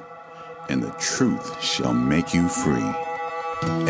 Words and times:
and 0.68 0.84
the 0.84 0.94
truth 1.00 1.60
shall 1.60 1.92
make 1.92 2.32
you 2.32 2.48
free. 2.48 2.94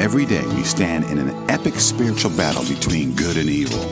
Every 0.00 0.24
day 0.24 0.46
we 0.46 0.62
stand 0.62 1.04
in 1.04 1.18
an 1.18 1.50
epic 1.50 1.74
spiritual 1.74 2.30
battle 2.30 2.64
between 2.74 3.14
good 3.14 3.36
and 3.36 3.50
evil, 3.50 3.84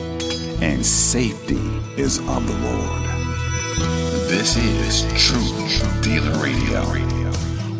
and 0.59 0.83
safety 0.83 1.61
is 2.01 2.17
of 2.17 2.47
the 2.47 2.57
Lord. 2.67 3.03
This 4.27 4.57
is 4.57 5.03
Truth 5.23 6.01
Dealer 6.01 6.33
Radio. 6.41 7.20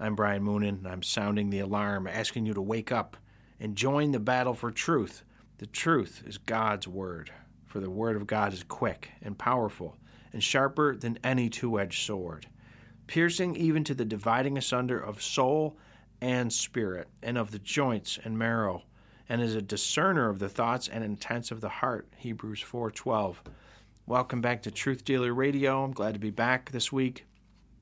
I'm 0.00 0.16
Brian 0.16 0.42
Moonen, 0.42 0.78
and 0.78 0.88
I'm 0.88 1.04
sounding 1.04 1.50
the 1.50 1.60
alarm, 1.60 2.08
asking 2.08 2.46
you 2.46 2.54
to 2.54 2.60
wake 2.60 2.90
up 2.90 3.16
and 3.60 3.76
join 3.76 4.10
the 4.10 4.18
battle 4.18 4.52
for 4.52 4.72
truth. 4.72 5.22
The 5.58 5.66
truth 5.66 6.24
is 6.26 6.36
God's 6.36 6.88
Word, 6.88 7.30
for 7.64 7.78
the 7.78 7.88
Word 7.88 8.16
of 8.16 8.26
God 8.26 8.52
is 8.52 8.64
quick 8.64 9.10
and 9.22 9.38
powerful 9.38 9.96
and 10.32 10.42
sharper 10.42 10.96
than 10.96 11.20
any 11.22 11.48
two 11.48 11.78
edged 11.78 12.04
sword, 12.04 12.48
piercing 13.06 13.54
even 13.54 13.84
to 13.84 13.94
the 13.94 14.04
dividing 14.04 14.58
asunder 14.58 14.98
of 14.98 15.22
soul 15.22 15.78
and 16.20 16.52
spirit, 16.52 17.06
and 17.22 17.38
of 17.38 17.52
the 17.52 17.60
joints 17.60 18.18
and 18.24 18.36
marrow, 18.36 18.82
and 19.28 19.40
is 19.40 19.54
a 19.54 19.62
discerner 19.62 20.28
of 20.28 20.40
the 20.40 20.48
thoughts 20.48 20.88
and 20.88 21.04
intents 21.04 21.52
of 21.52 21.60
the 21.60 21.68
heart. 21.68 22.08
Hebrews 22.16 22.60
4:12. 22.60 23.42
Welcome 24.06 24.40
back 24.40 24.62
to 24.62 24.72
Truth 24.72 25.04
Dealer 25.04 25.32
Radio. 25.32 25.84
I'm 25.84 25.92
glad 25.92 26.14
to 26.14 26.20
be 26.20 26.30
back 26.30 26.72
this 26.72 26.90
week. 26.90 27.26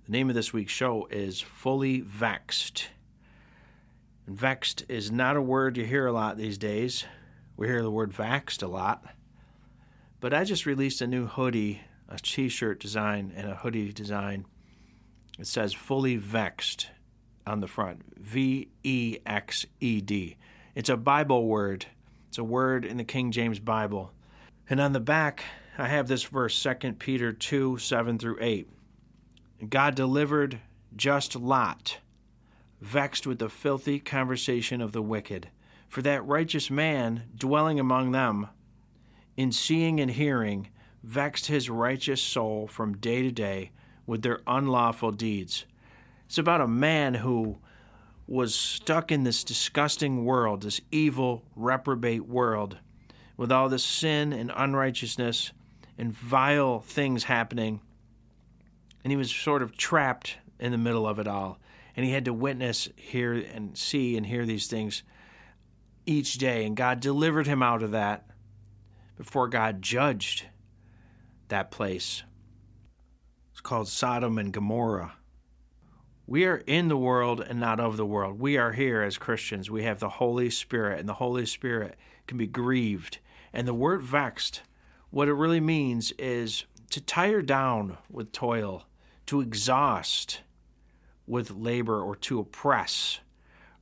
The 0.07 0.13
name 0.13 0.29
of 0.29 0.35
this 0.35 0.53
week's 0.53 0.73
show 0.73 1.07
is 1.13 1.41
Fully 1.41 2.01
Vexed. 2.01 2.89
And 4.27 4.37
vexed 4.37 4.85
is 4.89 5.13
not 5.13 5.37
a 5.37 5.43
word 5.43 5.77
you 5.77 5.85
hear 5.85 6.07
a 6.07 6.13
lot 6.13 6.37
these 6.37 6.59
days. 6.59 7.05
We 7.57 7.69
hear 7.69 7.83
the 7.83 7.91
word 7.91 8.11
vaxed 8.13 8.65
a 8.65 8.67
lot. 8.67 9.05
But 10.19 10.35
I 10.35 10.43
just 10.43 10.67
released 10.67 11.01
a 11.03 11.07
new 11.07 11.27
hoodie, 11.27 11.83
a 12.09 12.19
t 12.19 12.49
shirt 12.49 12.81
design, 12.81 13.33
and 13.37 13.49
a 13.49 13.55
hoodie 13.55 13.93
design. 13.93 14.47
It 15.39 15.47
says 15.47 15.73
Fully 15.73 16.17
Vexed 16.17 16.91
on 17.47 17.61
the 17.61 17.69
front 17.69 18.03
V 18.19 18.71
E 18.83 19.19
X 19.25 19.67
E 19.79 20.01
D. 20.01 20.37
It's 20.75 20.89
a 20.89 20.97
Bible 20.97 21.47
word, 21.47 21.87
it's 22.29 22.39
a 22.39 22.45
word 22.45 22.85
in 22.85 22.97
the 22.97 23.05
King 23.05 23.31
James 23.31 23.61
Bible. 23.61 24.11
And 24.69 24.81
on 24.81 24.95
the 24.95 25.01
back, 25.01 25.45
I 25.79 25.87
have 25.87 26.09
this 26.09 26.25
verse 26.25 26.61
2 26.61 26.95
Peter 26.95 27.33
2 27.33 27.79
7 27.79 28.19
through 28.19 28.39
8. 28.41 28.69
God 29.69 29.95
delivered 29.95 30.61
just 30.97 31.37
Lot, 31.37 31.99
vexed 32.81 33.27
with 33.27 33.39
the 33.39 33.49
filthy 33.49 33.99
conversation 34.01 34.81
of 34.81 34.93
the 34.93 35.03
wicked. 35.03 35.49
For 35.89 36.03
that 36.03 36.27
righteous 36.27 36.71
man 36.71 37.25
dwelling 37.37 37.79
among 37.79 38.13
them, 38.13 38.49
in 39.37 39.53
seeing 39.53 40.01
and 40.01 40.11
hearing, 40.11 40.69
vexed 41.03 41.47
his 41.47 41.69
righteous 41.69 42.23
soul 42.23 42.67
from 42.67 42.97
day 42.97 43.23
to 43.23 43.31
day 43.31 43.71
with 44.07 44.23
their 44.23 44.41
unlawful 44.47 45.13
deeds. 45.13 45.65
It's 46.27 46.39
about 46.39 46.61
a 46.61 46.69
man 46.69 47.15
who 47.15 47.59
was 48.27 48.55
stuck 48.55 49.13
in 49.13 49.25
this 49.25 49.45
disgusting 49.45 50.25
world, 50.25 50.63
this 50.63 50.81
evil, 50.91 51.45
reprobate 51.55 52.27
world, 52.27 52.79
with 53.37 53.53
all 53.53 53.69
this 53.69 53.85
sin 53.85 54.33
and 54.33 54.51
unrighteousness 54.55 55.53
and 55.99 56.13
vile 56.13 56.81
things 56.81 57.25
happening. 57.25 57.81
And 59.05 59.11
he 59.11 59.17
was 59.17 59.31
sort 59.31 59.63
of 59.63 59.77
trapped 59.77 60.37
in 60.59 60.73
the 60.73 60.79
middle 60.79 61.07
of 61.07 61.19
it 61.19 61.27
all. 61.27 61.59
And 61.97 62.07
he 62.07 62.13
had 62.13 62.25
to 62.27 62.33
witness, 62.33 62.89
hear, 62.97 63.33
and 63.35 63.77
see 63.77 64.17
and 64.17 64.25
hear 64.25 64.47
these 64.47 64.67
things 64.67 65.03
each 66.07 66.35
day. 66.35 66.65
And 66.65 66.77
God 66.77 67.01
delivered 67.01 67.47
him 67.47 67.63
out 67.63 67.83
of 67.83 67.91
that 67.91 68.27
before 69.17 69.49
God 69.49 69.83
judged 69.83 70.47
that 71.49 71.71
place. 71.71 72.23
It's 73.51 73.61
called 73.61 73.89
Sodom 73.89 74.39
and 74.39 74.53
Gomorrah. 74.53 75.15
We 76.27 76.47
are 76.47 76.63
in 76.67 76.89
the 76.89 76.97
world 76.97 77.41
and 77.41 77.61
not 77.61 77.81
of 77.81 77.97
the 77.97 78.07
world. 78.07 78.41
We 78.41 78.57
are 78.57 78.73
here 78.73 79.03
as 79.03 79.19
Christians. 79.19 79.71
We 79.71 79.83
have 79.83 79.99
the 79.99 80.09
Holy 80.09 80.49
Spirit, 80.49 81.01
and 81.01 81.09
the 81.09 81.15
Holy 81.15 81.45
Spirit 81.45 81.97
can 82.27 82.39
be 82.39 82.47
grieved. 82.47 83.19
And 83.53 83.69
the 83.69 83.75
word 83.75 84.03
vexed, 84.03 84.63
what 85.11 85.29
it 85.29 85.35
really 85.35 85.61
means 85.61 86.13
is 86.13 86.65
to 86.91 87.01
tire 87.01 87.43
down 87.43 87.99
with 88.09 88.33
toil, 88.33 88.85
to 89.33 89.41
exhaust 89.41 90.43
with 91.27 91.53
labor, 91.53 92.03
or 92.03 92.15
to 92.15 92.39
oppress, 92.39 93.21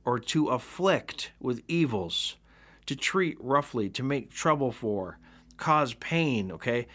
or 0.05 0.17
to 0.17 0.47
afflict 0.47 1.33
with 1.41 1.61
evils, 1.67 2.37
to 2.85 2.95
treat 2.95 3.35
roughly, 3.41 3.89
to 3.89 4.01
make 4.01 4.31
trouble 4.31 4.71
for, 4.71 5.17
cause 5.57 5.93
pain, 5.95 6.53
okay? 6.53 6.87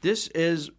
This 0.00 0.28
is 0.28 0.70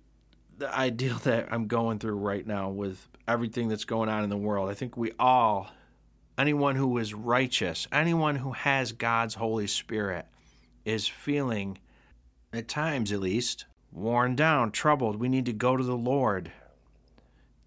the 0.58 0.74
ideal 0.74 1.18
that 1.26 1.52
I'm 1.52 1.68
going 1.68 2.00
through 2.00 2.16
right 2.16 2.48
now 2.48 2.70
with 2.70 3.06
everything 3.28 3.68
that's 3.68 3.84
going 3.84 4.08
on 4.08 4.24
in 4.24 4.30
the 4.30 4.38
world. 4.38 4.70
I 4.70 4.74
think 4.74 4.96
we 4.96 5.12
all, 5.20 5.70
anyone 6.38 6.78
who 6.78 6.98
is 7.00 7.14
righteous, 7.14 7.86
anyone 7.92 8.38
who 8.38 8.54
has 8.54 8.94
God's 8.94 9.36
Holy 9.36 9.68
Spirit, 9.68 10.26
is 10.86 11.06
feeling, 11.06 11.80
at 12.54 12.70
times 12.70 13.12
at 13.12 13.20
least, 13.20 13.66
worn 13.92 14.38
down, 14.38 14.72
troubled. 14.72 15.18
We 15.18 15.28
need 15.28 15.48
to 15.48 15.54
go 15.54 15.76
to 15.76 15.84
the 15.84 15.98
Lord 15.98 16.54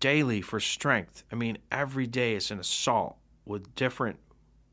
daily 0.01 0.41
for 0.41 0.61
strength. 0.61 1.25
I 1.33 1.35
mean, 1.35 1.59
every 1.71 2.07
day 2.07 2.35
it's 2.35 2.51
an 2.51 2.59
assault 2.59 3.17
with 3.45 3.75
different 3.75 4.19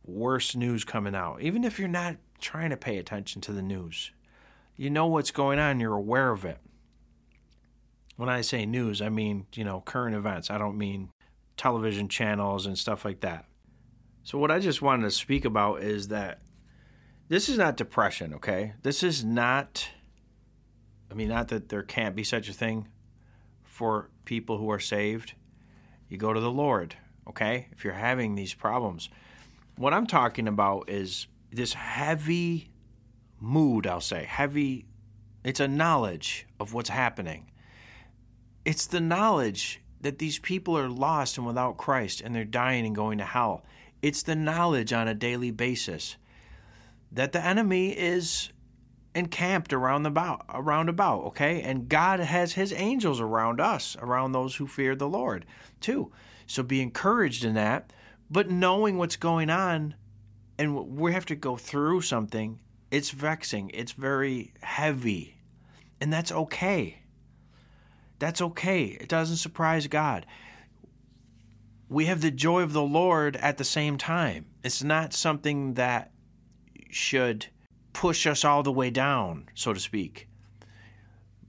worse 0.05 0.55
news 0.55 0.83
coming 0.83 1.15
out. 1.15 1.41
Even 1.41 1.63
if 1.63 1.79
you're 1.79 1.87
not 1.87 2.17
trying 2.39 2.69
to 2.69 2.77
pay 2.77 2.97
attention 2.97 3.41
to 3.41 3.51
the 3.51 3.61
news, 3.61 4.11
you 4.75 4.89
know 4.89 5.07
what's 5.07 5.31
going 5.31 5.59
on, 5.59 5.79
you're 5.79 5.95
aware 5.95 6.31
of 6.31 6.45
it. 6.45 6.59
When 8.17 8.29
I 8.29 8.41
say 8.41 8.65
news, 8.65 9.01
I 9.01 9.09
mean, 9.09 9.45
you 9.53 9.63
know, 9.63 9.81
current 9.81 10.15
events. 10.15 10.49
I 10.49 10.57
don't 10.57 10.77
mean 10.77 11.09
television 11.57 12.07
channels 12.07 12.65
and 12.65 12.77
stuff 12.77 13.03
like 13.03 13.21
that. 13.21 13.45
So, 14.23 14.37
what 14.37 14.51
I 14.51 14.59
just 14.59 14.81
wanted 14.81 15.03
to 15.03 15.11
speak 15.11 15.45
about 15.45 15.81
is 15.81 16.07
that 16.09 16.39
this 17.27 17.49
is 17.49 17.57
not 17.57 17.77
depression, 17.77 18.35
okay? 18.35 18.73
This 18.83 19.03
is 19.03 19.23
not, 19.23 19.87
I 21.11 21.13
mean, 21.13 21.29
not 21.29 21.49
that 21.49 21.69
there 21.69 21.83
can't 21.83 22.15
be 22.15 22.23
such 22.23 22.49
a 22.49 22.53
thing 22.53 22.87
for 23.63 24.09
people 24.25 24.57
who 24.57 24.69
are 24.71 24.79
saved. 24.79 25.33
You 26.09 26.17
go 26.17 26.33
to 26.33 26.39
the 26.39 26.51
Lord, 26.51 26.95
okay? 27.27 27.67
If 27.71 27.83
you're 27.83 27.93
having 27.93 28.35
these 28.35 28.53
problems. 28.53 29.09
What 29.77 29.93
I'm 29.93 30.07
talking 30.07 30.47
about 30.47 30.89
is 30.89 31.27
this 31.51 31.73
heavy 31.73 32.69
mood, 33.39 33.87
I'll 33.87 34.01
say, 34.01 34.23
heavy, 34.23 34.85
it's 35.43 35.59
a 35.59 35.67
knowledge 35.67 36.47
of 36.59 36.73
what's 36.73 36.89
happening 36.89 37.51
it's 38.65 38.87
the 38.87 38.99
knowledge 38.99 39.79
that 40.01 40.17
these 40.17 40.39
people 40.39 40.77
are 40.77 40.89
lost 40.89 41.37
and 41.37 41.45
without 41.45 41.77
Christ 41.77 42.19
and 42.19 42.35
they're 42.35 42.43
dying 42.43 42.85
and 42.85 42.95
going 42.95 43.19
to 43.19 43.23
hell. 43.23 43.63
It's 44.01 44.23
the 44.23 44.35
knowledge 44.35 44.91
on 44.91 45.07
a 45.07 45.13
daily 45.13 45.51
basis 45.51 46.17
that 47.11 47.31
the 47.31 47.43
enemy 47.43 47.91
is 47.91 48.49
encamped 49.15 49.71
around 49.71 50.03
the 50.03 50.09
about, 50.09 50.45
around 50.53 50.89
about, 50.89 51.23
okay? 51.23 51.61
And 51.61 51.89
God 51.89 52.19
has 52.19 52.53
his 52.53 52.73
angels 52.73 53.21
around 53.21 53.61
us, 53.61 53.95
around 53.99 54.33
those 54.33 54.57
who 54.57 54.67
fear 54.67 54.95
the 54.95 55.07
Lord, 55.07 55.45
too. 55.79 56.11
So 56.45 56.61
be 56.61 56.81
encouraged 56.81 57.43
in 57.43 57.55
that, 57.55 57.91
but 58.29 58.49
knowing 58.49 58.97
what's 58.97 59.15
going 59.15 59.49
on 59.49 59.95
and 60.59 60.97
we 60.97 61.13
have 61.13 61.25
to 61.27 61.35
go 61.35 61.57
through 61.57 62.01
something, 62.01 62.59
it's 62.91 63.09
vexing, 63.09 63.71
it's 63.73 63.93
very 63.93 64.53
heavy. 64.61 65.37
And 66.01 66.11
that's 66.11 66.31
okay. 66.31 66.99
That's 68.19 68.41
okay. 68.41 68.83
It 68.85 69.09
doesn't 69.09 69.37
surprise 69.37 69.87
God. 69.87 70.25
We 71.87 72.05
have 72.05 72.21
the 72.21 72.31
joy 72.31 72.63
of 72.63 72.73
the 72.73 72.81
Lord 72.81 73.37
at 73.37 73.57
the 73.57 73.63
same 73.63 73.97
time. 73.97 74.45
It's 74.63 74.83
not 74.83 75.13
something 75.13 75.75
that 75.75 76.11
should 76.89 77.47
push 77.95 78.27
us 78.27 78.43
all 78.43 78.61
the 78.61 78.73
way 78.73 78.89
down, 78.89 79.47
so 79.53 79.71
to 79.71 79.79
speak. 79.79 80.27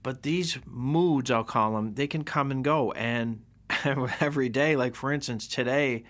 But 0.01 0.23
these 0.23 0.57
moods, 0.65 1.29
I'll 1.29 1.43
call 1.43 1.75
them, 1.75 1.95
they 1.95 2.07
can 2.07 2.23
come 2.23 2.51
and 2.51 2.63
go. 2.63 2.93
And 2.93 3.43
every 4.21 4.47
day, 4.47 4.77
like 4.77 4.95
for 4.95 5.11
instance, 5.11 5.45
today, 5.45 6.05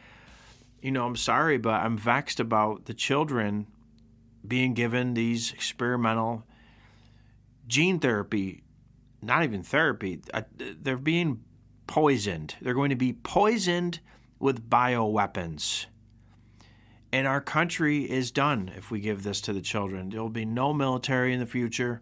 you 0.79 0.91
know, 0.91 1.07
I'm 1.07 1.15
sorry, 1.15 1.57
but 1.57 1.81
I'm 1.81 1.97
vexed 1.97 2.39
about 2.39 2.85
the 2.85 2.93
children 2.93 3.65
being 4.47 4.75
given 4.75 5.15
these 5.15 5.51
experimental 5.53 6.43
gene 7.67 7.99
therapy, 7.99 8.63
not 9.23 9.43
even 9.43 9.63
therapy, 9.63 10.21
uh, 10.35 10.43
they're 10.55 10.97
being 10.97 11.43
poisoned. 11.87 12.53
They're 12.61 12.75
going 12.75 12.91
to 12.91 12.95
be 12.95 13.13
poisoned 13.13 14.01
with 14.37 14.69
bioweapons. 14.69 15.87
And 17.11 17.25
our 17.25 17.41
country 17.41 18.09
is 18.09 18.31
done 18.31 18.71
if 18.75 18.91
we 18.91 18.99
give 18.99 19.23
this 19.23 19.41
to 19.41 19.53
the 19.53 19.61
children. 19.61 20.09
There 20.09 20.21
will 20.21 20.29
be 20.29 20.45
no 20.45 20.73
military 20.73 21.33
in 21.33 21.39
the 21.39 21.45
future. 21.45 22.01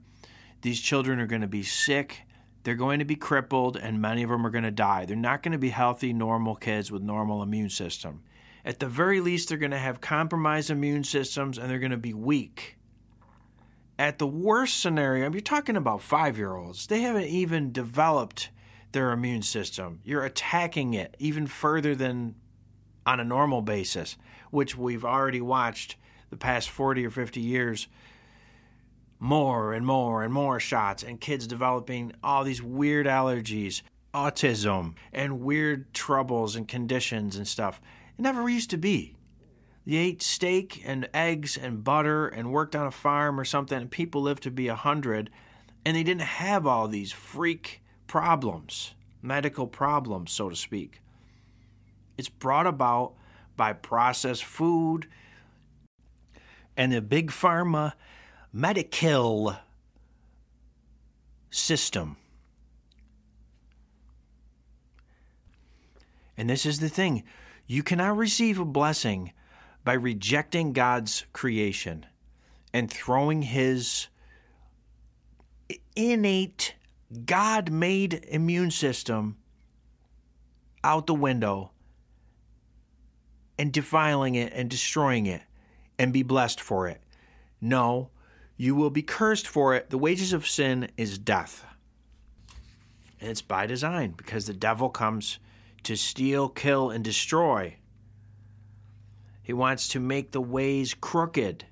These 0.62 0.81
children 0.81 1.19
are 1.19 1.28
going 1.28 1.42
to 1.42 1.48
be 1.48 1.63
sick. 1.63 2.22
They're 2.63 2.75
going 2.75 3.00
to 3.00 3.06
be 3.06 3.16
crippled, 3.16 3.78
and 3.78 4.02
many 4.02 4.24
of 4.24 4.30
them 4.31 4.46
are 4.46 4.50
going 4.50 4.63
to 4.63 4.72
die. 4.72 5.06
They're 5.06 5.16
not 5.16 5.44
going 5.44 5.52
to 5.52 5.60
be 5.60 5.69
healthy, 5.69 6.12
normal 6.13 6.56
kids 6.56 6.92
with 6.92 7.04
normal 7.04 7.44
immune 7.44 7.69
system. 7.69 8.24
At 8.66 8.80
the 8.80 8.88
very 8.88 9.22
least, 9.22 9.50
they're 9.50 9.60
going 9.60 9.72
to 9.72 9.78
have 9.78 10.02
compromised 10.02 10.72
immune 10.72 11.04
systems 11.04 11.60
and 11.60 11.69
they're 11.69 11.78
going 11.78 11.92
to 11.92 11.98
be 11.98 12.16
weak. 12.16 12.78
At 14.00 14.18
the 14.18 14.28
worst 14.28 14.81
scenario, 14.81 15.31
you're 15.31 15.40
talking 15.42 15.78
about 15.78 16.02
five 16.02 16.38
year 16.38 16.56
olds. 16.56 16.88
They 16.88 17.02
haven't 17.02 17.28
even 17.28 17.72
developed 17.72 18.50
their 18.92 19.12
immune 19.12 19.44
system. 19.44 20.00
You're 20.04 20.25
attacking 20.25 20.96
it 20.96 21.16
even 21.19 21.46
further 21.46 21.94
than 21.94 22.36
on 23.06 23.19
a 23.19 23.24
normal 23.24 23.62
basis, 23.62 24.18
which 24.56 24.78
we've 24.78 25.04
already 25.04 25.42
watched 25.42 25.98
the 26.30 26.38
past 26.38 26.69
40 26.69 27.06
or 27.06 27.10
50 27.10 27.42
years. 27.42 27.88
More 29.19 29.74
and 29.74 29.86
more 29.86 30.24
and 30.24 30.34
more 30.34 30.62
shots, 30.62 31.04
and 31.04 31.19
kids 31.19 31.46
developing 31.46 32.13
all 32.24 32.46
these 32.46 32.63
weird 32.63 33.06
allergies, 33.06 33.81
autism, 34.13 34.96
and 35.12 35.42
weird 35.42 35.94
troubles 35.94 36.56
and 36.56 36.68
conditions 36.68 37.36
and 37.36 37.46
stuff. 37.46 37.81
It 38.18 38.22
never 38.22 38.48
used 38.48 38.69
to 38.69 38.78
be. 38.78 39.18
You 39.84 40.00
ate 40.00 40.22
steak 40.22 40.81
and 40.86 41.10
eggs 41.13 41.57
and 41.57 41.84
butter 41.84 42.28
and 42.28 42.52
worked 42.52 42.78
on 42.78 42.88
a 42.88 42.92
farm 42.92 43.38
or 43.38 43.46
something, 43.46 43.78
and 43.78 43.92
people 43.92 44.22
lived 44.22 44.44
to 44.44 44.52
be 44.52 44.69
a 44.69 44.75
hundred, 44.75 45.30
and 45.86 45.98
they 45.98 46.04
didn't 46.04 46.22
have 46.22 46.66
all 46.66 46.88
these 46.88 47.12
freak 47.12 47.81
problems, 48.07 48.96
medical 49.22 49.68
problems, 49.68 50.31
so 50.31 50.50
to 50.50 50.56
speak. 50.56 51.02
It's 52.18 52.30
brought 52.30 52.68
about 52.68 53.16
by 53.56 53.74
processed 53.74 54.44
food 54.44 55.07
and 56.78 56.92
the 56.92 57.02
big 57.02 57.31
pharma 57.31 57.94
medical 58.52 59.56
system. 61.50 62.18
And 66.38 66.50
this 66.50 66.66
is 66.66 66.80
the 66.80 66.90
thing 66.90 67.24
you 67.68 67.81
cannot 67.81 68.18
receive 68.18 68.60
a 68.60 68.66
blessing 68.66 69.31
by 69.84 69.94
rejecting 69.94 70.74
God's 70.74 71.25
creation 71.31 72.06
and 72.74 72.92
throwing 72.92 73.42
his 73.42 74.07
innate, 75.96 76.75
God 77.25 77.72
made 77.72 78.25
immune 78.28 78.72
system 78.72 79.38
out 80.84 81.07
the 81.07 81.13
window 81.13 81.72
and 83.57 83.72
defiling 83.72 84.36
it 84.36 84.54
and 84.54 84.69
destroying 84.69 85.25
it 85.25 85.42
and 85.98 86.12
be 86.12 86.24
blessed 86.24 86.60
for 86.60 86.88
it. 86.88 87.02
No, 87.62 88.10
you 88.57 88.75
will 88.75 88.90
be 88.90 89.02
cursed 89.02 89.48
for 89.48 89.75
it. 89.75 89.90
The 89.90 89.98
wages 89.98 90.34
of 90.34 90.48
sin 90.48 90.90
is 90.98 91.18
death. 91.18 91.66
And 93.19 93.30
it's 93.30 93.42
by 93.42 93.66
design 93.66 94.13
because 94.18 94.46
the 94.46 94.54
devil 94.54 94.90
comes 94.90 95.40
to 95.84 95.96
steal, 95.96 96.50
kill, 96.50 96.90
and 96.90 97.04
destroy. 97.04 97.75
He 99.42 99.54
wants 99.54 99.88
to 99.90 100.00
make 100.00 100.31
the 100.31 100.42
ways 100.42 100.94
crooked 100.94 101.66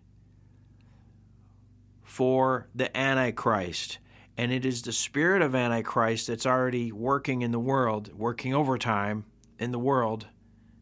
for 2.03 2.67
the 2.75 2.95
Antichrist. 2.95 3.97
And 4.37 4.51
it 4.51 4.65
is 4.65 4.83
the 4.83 4.91
spirit 4.91 5.41
of 5.41 5.55
Antichrist 5.55 6.27
that's 6.27 6.45
already 6.45 6.91
working 6.91 7.41
in 7.41 7.51
the 7.51 7.59
world, 7.59 8.11
working 8.13 8.53
overtime 8.53 9.25
in 9.59 9.71
the 9.71 9.79
world, 9.79 10.27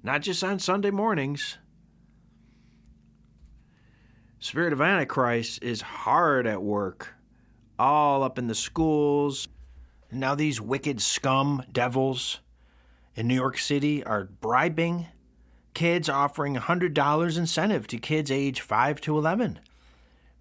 not 0.03 0.21
just 0.21 0.43
on 0.43 0.59
Sunday 0.59 0.91
mornings. 0.91 1.57
Spirit 4.39 4.73
of 4.73 4.81
Antichrist 4.81 5.61
is 5.61 5.81
hard 5.81 6.47
at 6.47 6.61
work, 6.61 7.13
all 7.77 8.23
up 8.23 8.39
in 8.39 8.47
the 8.47 8.55
schools. 8.55 9.47
Now, 10.11 10.35
these 10.35 10.59
wicked 10.59 11.01
scum 11.01 11.63
devils 11.71 12.39
in 13.15 13.27
New 13.27 13.35
York 13.35 13.57
City 13.57 14.03
are 14.03 14.25
bribing 14.25 15.07
kids, 15.73 16.09
offering 16.09 16.55
$100 16.55 17.37
incentive 17.37 17.87
to 17.87 17.97
kids 17.97 18.31
age 18.31 18.61
5 18.61 18.99
to 19.01 19.17
11, 19.17 19.59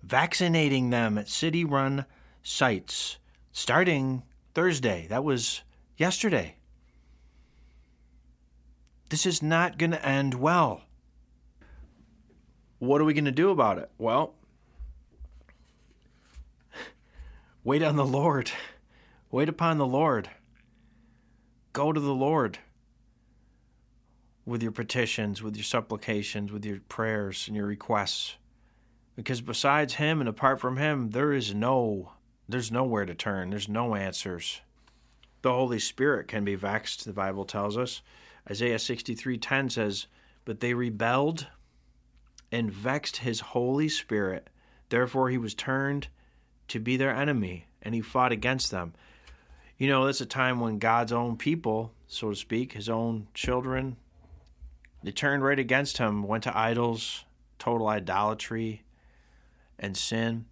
vaccinating 0.03 0.91
them 0.91 1.19
at 1.19 1.29
city 1.29 1.65
run 1.65 2.05
sites 2.43 3.19
starting 3.53 4.23
Thursday. 4.55 5.07
That 5.09 5.25
was 5.25 5.62
yesterday. 5.97 6.57
This 9.11 9.27
is 9.27 9.43
not 9.43 9.77
going 9.77 9.91
to 9.91 10.07
end 10.07 10.35
well. 10.35 10.83
What 12.79 13.01
are 13.01 13.05
we 13.05 13.12
going 13.12 13.25
to 13.27 13.33
do 13.33 13.51
about 13.51 13.77
it? 13.77 13.91
Well, 13.99 14.35
wait 17.65 17.83
on 17.83 17.97
the 17.97 18.07
Lord. 18.07 18.51
Wait 19.31 19.49
upon 19.49 19.79
the 19.79 19.87
Lord. 19.87 20.31
Go 21.73 21.93
to 21.93 22.01
the 22.01 22.15
Lord 22.15 22.59
with 24.47 24.62
your 24.62 24.73
petitions, 24.73 25.43
with 25.43 25.57
your 25.57 25.65
supplications, 25.65 26.51
with 26.51 26.65
your 26.65 26.81
prayers 26.89 27.47
and 27.47 27.57
your 27.57 27.67
requests. 27.67 28.37
Because 29.17 29.41
besides 29.41 29.95
him 29.95 30.21
and 30.21 30.29
apart 30.29 30.61
from 30.61 30.77
him, 30.77 31.11
there 31.11 31.33
is 31.33 31.55
no 31.55 32.12
there's 32.49 32.73
nowhere 32.73 33.07
to 33.07 33.15
turn. 33.15 33.51
There's 33.51 33.69
no 33.69 33.95
answers. 33.95 34.61
The 35.43 35.53
Holy 35.53 35.79
Spirit 35.79 36.27
can 36.27 36.45
be 36.45 36.55
vexed, 36.55 37.05
the 37.05 37.12
Bible 37.12 37.45
tells 37.45 37.77
us. 37.77 38.03
Isaiah 38.48 38.78
63:10 38.78 39.70
says, 39.70 40.06
"But 40.44 40.60
they 40.60 40.75
rebelled 40.75 41.48
and 42.52 42.72
vexed 42.72 43.19
his 43.19 43.40
Holy 43.40 43.88
Spirit. 43.88 44.48
Therefore 44.88 45.31
he 45.31 45.38
was 45.38 45.54
turned 45.54 46.08
to 46.69 46.78
be 46.78 46.96
their 46.96 47.14
enemy, 47.14 47.66
and 47.82 47.94
he 47.94 48.00
fought 48.00 48.32
against 48.32 48.70
them." 48.70 48.94
You 49.76 49.88
know, 49.88 50.04
that's 50.04 50.20
a 50.20 50.26
time 50.26 50.60
when 50.60 50.78
God's 50.78 51.12
own 51.12 51.37
people, 51.37 51.94
so 52.06 52.31
to 52.31 52.37
speak, 52.37 52.72
his 52.72 52.88
own 52.88 53.28
children, 53.34 53.96
they 55.02 55.12
turned 55.12 55.42
right 55.42 55.58
against 55.58 55.98
him, 55.98 56.22
went 56.22 56.44
to 56.44 56.56
idols, 56.56 57.25
total 57.58 57.88
idolatry, 57.88 58.85
and 59.78 59.97
sin. 59.97 60.44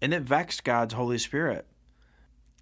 And 0.00 0.12
it 0.12 0.22
vexed 0.22 0.64
God's 0.64 0.94
Holy 0.94 1.18
Spirit. 1.18 1.66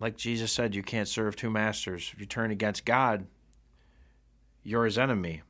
Like 0.01 0.17
Jesus 0.17 0.53
said, 0.53 0.75
you 0.75 0.83
can't 0.83 1.09
serve 1.09 1.37
two 1.37 1.51
masters. 1.51 2.11
If 2.13 2.21
you 2.21 2.27
turn 2.27 2.51
against 2.51 2.85
God, 2.85 3.27
you're 4.63 4.85
his 4.85 4.99
enemy. 4.99 5.43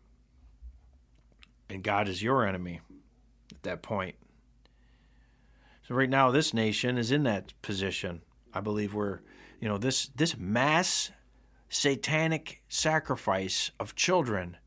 And 1.68 1.82
God 1.82 2.08
is 2.08 2.22
your 2.22 2.46
enemy 2.46 2.80
at 3.50 3.62
that 3.62 3.82
point. 3.82 4.16
So 5.86 5.94
right 5.94 6.10
now 6.10 6.30
this 6.30 6.54
nation 6.54 6.98
is 6.98 7.10
in 7.10 7.24
that 7.24 7.52
position. 7.62 8.22
I 8.54 8.60
believe 8.60 8.94
we're 8.94 9.20
you 9.62 9.68
know 9.68 9.78
this 9.78 10.08
this 10.16 10.36
mass 10.36 11.12
satanic 11.68 12.60
sacrifice 12.68 13.70
of 13.80 13.94
children 13.94 14.58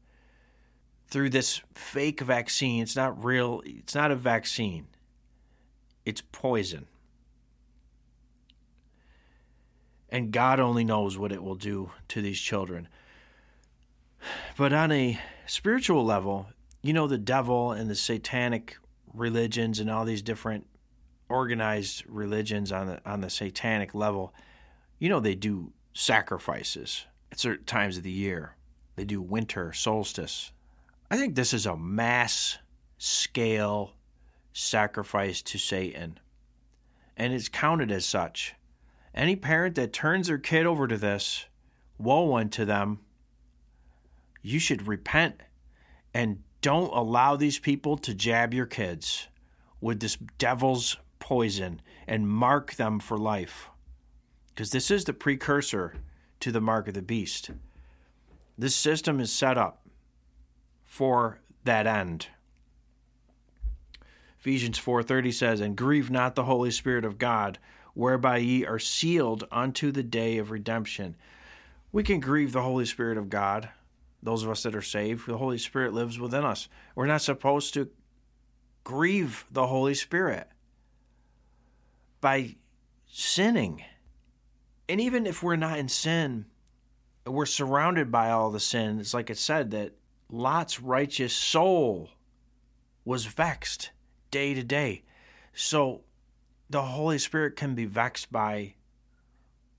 through 1.08 1.30
this 1.30 1.62
fake 1.75 2.22
vaccine 2.22 2.82
it's 2.82 2.96
not 2.96 3.24
real 3.24 3.62
it's 3.66 3.94
not 3.94 4.10
a 4.10 4.16
vaccine 4.16 4.88
it's 6.04 6.24
poison 6.32 6.88
and 10.10 10.32
god 10.32 10.60
only 10.60 10.84
knows 10.84 11.16
what 11.16 11.32
it 11.32 11.44
will 11.44 11.56
do 11.56 11.92
to 12.08 12.24
these 12.24 12.40
children 12.40 12.88
but 14.58 14.74
on 14.74 14.91
a 14.91 15.20
spiritual 15.46 16.03
level 16.03 16.48
you 16.82 16.94
know 16.94 17.08
the 17.08 17.17
devil 17.17 17.72
and 17.72 17.89
the 17.89 17.96
satanic 17.96 18.77
religions 19.13 19.79
and 19.79 19.89
all 19.89 20.05
these 20.05 20.22
different 20.22 20.65
organized 21.29 22.03
religions 22.08 22.72
on 22.72 22.88
the 22.88 23.01
on 23.05 23.22
the 23.22 23.29
satanic 23.29 23.94
level 23.94 24.34
you 25.00 25.10
know, 25.10 25.20
they 25.20 25.36
do 25.36 25.72
sacrifices 25.94 27.05
at 27.32 27.39
certain 27.39 27.65
times 27.65 27.98
of 27.98 28.03
the 28.03 28.12
year. 28.12 28.55
They 28.96 29.05
do 29.05 29.22
winter 29.22 29.74
solstice. 29.74 30.51
I 31.12 31.17
think 31.17 31.36
this 31.36 31.53
is 31.53 31.65
a 31.65 31.77
mass 31.77 32.58
scale 32.98 33.94
sacrifice 34.53 35.41
to 35.41 35.58
Satan, 35.58 36.20
and 37.17 37.34
it's 37.34 37.50
counted 37.50 37.91
as 37.91 38.05
such. 38.05 38.55
Any 39.13 39.36
parent 39.36 39.75
that 39.75 39.94
turns 39.94 40.27
their 40.27 40.38
kid 40.38 40.65
over 40.65 40.88
to 40.88 40.98
this, 40.98 41.46
woe 41.98 42.36
unto 42.36 42.65
them. 42.65 43.00
You 44.46 44.60
should 44.60 44.88
repent 44.88 45.42
and 46.14 46.44
don't 46.62 46.94
allow 46.94 47.36
these 47.36 47.58
people 47.58 47.98
to 47.98 48.14
jab 48.14 48.54
your 48.54 48.68
kids 48.68 49.28
with 49.82 50.00
this 50.00 50.18
devil's 50.38 50.98
poison 51.18 51.82
and 52.06 52.30
mark 52.30 52.75
them 52.75 53.00
for 53.00 53.18
life 53.18 53.70
because 54.50 54.70
this 54.70 54.92
is 54.92 55.06
the 55.06 55.14
precursor 55.14 55.96
to 56.42 56.52
the 56.52 56.62
mark 56.62 56.88
of 56.88 56.94
the 56.94 57.02
beast. 57.02 57.50
This 58.56 58.75
system 58.75 59.20
is 59.20 59.34
set 59.34 59.58
up 59.58 59.88
for 60.84 61.40
that 61.64 61.88
end. 61.88 62.28
Ephesians 64.38 64.78
4:30 64.78 65.32
says, 65.32 65.60
"And 65.60 65.75
grieve 65.75 66.12
not 66.12 66.36
the 66.36 66.46
Holy 66.46 66.70
Spirit 66.70 67.04
of 67.04 67.18
God, 67.18 67.58
whereby 67.96 68.38
ye 68.38 68.64
are 68.64 68.78
sealed 68.78 69.46
unto 69.52 69.92
the 69.92 70.04
day 70.04 70.38
of 70.38 70.52
redemption." 70.52 71.16
We 71.92 72.04
can 72.04 72.20
grieve 72.20 72.52
the 72.52 72.62
Holy 72.62 72.86
Spirit 72.86 73.18
of 73.18 73.32
God. 73.32 73.72
Those 74.25 74.44
of 74.44 74.50
us 74.50 74.63
that 74.63 74.75
are 74.75 74.82
saved, 74.82 75.27
the 75.27 75.38
Holy 75.38 75.60
Spirit 75.60 75.94
lives 75.94 76.20
within 76.20 76.44
us. 76.44 76.67
We're 76.96 77.05
not 77.05 77.22
supposed 77.22 77.75
to 77.75 77.89
grieve 78.84 79.46
the 79.51 79.67
Holy 79.67 79.94
Spirit 79.94 80.48
by 82.22 82.55
sinning. 83.08 83.84
And 84.89 85.00
even 85.00 85.27
if 85.27 85.44
we're 85.44 85.55
not 85.55 85.77
in 85.77 85.89
sin, 85.89 86.46
we're 87.27 87.46
surrounded 87.46 88.12
by 88.12 88.32
all 88.32 88.50
the 88.50 88.60
sin. 88.60 89.00
It's 89.00 89.13
like 89.13 89.29
it 89.29 89.38
said 89.38 89.70
that 89.72 89.94
Lot's 90.32 90.79
righteous 90.79 91.34
soul 91.34 92.10
was 93.05 93.25
vexed 93.25 93.91
day 94.32 94.55
to 94.55 94.63
day. 94.63 95.03
So 95.53 96.01
the 96.67 96.82
Holy 96.82 97.20
Spirit 97.20 97.55
can 97.55 97.75
be 97.75 97.86
vexed 97.86 98.32
by 98.32 98.74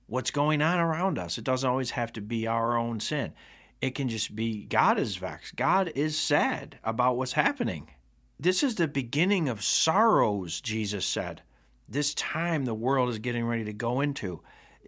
what's 0.07 0.31
going 0.31 0.63
on 0.63 0.79
around 0.79 1.19
us. 1.19 1.37
It 1.37 1.45
doesn't 1.45 1.69
always 1.69 1.91
have 1.91 2.13
to 2.13 2.21
be 2.21 2.47
our 2.47 2.77
own 2.77 3.01
sin. 3.01 3.33
It 3.81 3.95
can 3.95 4.09
just 4.09 4.35
be 4.35 4.65
God 4.65 4.99
is 4.99 5.17
vexed. 5.17 5.57
God 5.57 5.93
is 5.95 6.19
sad 6.19 6.79
about 6.83 7.17
what's 7.17 7.33
happening. 7.33 7.91
This 8.39 8.63
is 8.63 8.75
the 8.75 8.89
beginning 8.89 9.49
of 9.49 9.63
sorrows, 9.63 10.61
Jesus 10.61 11.07
said. 11.07 11.43
This 11.89 12.15
time 12.15 12.65
the 12.65 12.75
world 12.75 13.09
is 13.09 13.19
getting 13.19 13.45
ready 13.45 13.65
to 13.65 13.73
go 13.73 14.01
into. 14.01 14.43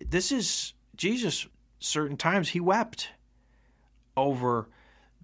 This 0.04 0.32
is 0.32 0.74
Jesus, 0.96 1.46
certain 1.78 2.16
times 2.16 2.50
he 2.50 2.60
wept 2.60 3.10
over 4.16 4.68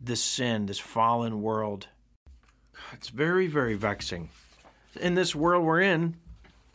this 0.00 0.22
sin, 0.22 0.66
this 0.66 0.78
fallen 0.78 1.42
world. 1.42 1.88
It's 2.92 3.08
very, 3.08 3.46
very 3.46 3.74
vexing. 3.74 4.30
In 5.00 5.14
this 5.14 5.34
world 5.34 5.64
we're 5.64 5.80
in, 5.80 6.16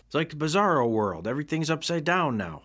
it's 0.06 0.16
like 0.16 0.30
the 0.30 0.36
bizarro 0.36 0.90
world. 0.90 1.28
Everything's 1.28 1.70
upside 1.70 2.04
down 2.04 2.36
now. 2.36 2.64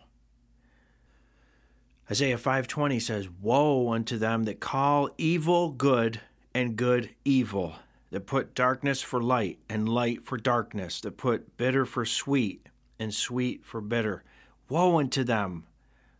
Isaiah 2.11 2.37
5:20 2.37 3.01
says, 3.01 3.31
"Woe 3.31 3.91
unto 3.91 4.19
them 4.19 4.45
that 4.45 4.61
call 4.61 5.09
evil 5.17 5.71
good 5.71 6.21
and 6.53 6.77
good 6.77 7.15
evil, 7.25 7.77
that 8.11 8.27
put 8.27 8.55
darkness 8.55 9.01
for 9.01 9.23
light 9.23 9.59
and 9.71 9.89
light 9.89 10.25
for 10.25 10.37
darkness, 10.37 11.01
that 11.01 11.17
put 11.17 11.57
bitter 11.57 11.87
for 11.87 12.05
sweet 12.05 12.69
and 12.99 13.15
sweet 13.15 13.65
for 13.65 13.81
bitter. 13.81 14.23
Woe 14.69 14.99
unto 14.99 15.25
them." 15.25 15.65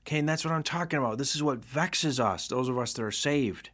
Okay, 0.03 0.19
and 0.19 0.29
that's 0.29 0.45
what 0.45 0.53
I'm 0.53 0.63
talking 0.63 0.99
about. 0.99 1.19
This 1.19 1.35
is 1.35 1.43
what 1.43 1.65
vexes 1.65 2.19
us, 2.19 2.49
those 2.49 2.69
of 2.69 2.79
us 2.79 2.95
that 2.95 3.03
are 3.03 3.11
saved. 3.11 3.71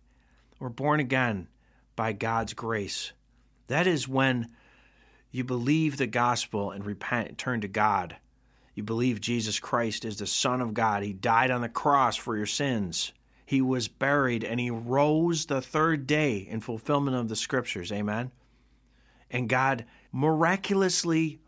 We're 0.59 0.69
born 0.69 1.01
again 1.01 1.49
by 1.95 2.13
God's 2.13 2.55
grace. 2.55 3.13
That 3.69 3.87
is 3.87 4.09
when 4.09 4.49
you 5.31 5.45
believe 5.45 5.97
the 5.97 6.07
gospel 6.09 6.73
and 6.73 6.85
repent 6.85 7.29
and 7.29 7.39
turn 7.39 7.61
to 7.61 7.69
God. 7.69 8.17
You 8.81 8.85
believe 8.85 9.21
Jesus 9.21 9.61
Christ 9.61 10.07
is 10.07 10.17
the 10.17 10.27
Son 10.27 10.63
of 10.63 10.73
God. 10.73 11.03
He 11.03 11.13
died 11.13 11.51
on 11.51 11.61
the 11.61 11.69
cross 11.69 12.17
for 12.17 12.35
your 12.35 12.47
sins. 12.47 13.13
He 13.45 13.61
was 13.61 13.89
buried 13.89 14.43
and 14.43 14.59
he 14.59 14.71
rose 14.71 15.45
the 15.45 15.61
third 15.61 16.07
day 16.07 16.39
in 16.39 16.63
fulfillment 16.63 17.15
of 17.15 17.29
the 17.29 17.37
scriptures. 17.37 17.93
Amen. 17.93 18.31
And 19.31 19.51
God 19.51 19.85
miraculously 20.13 21.41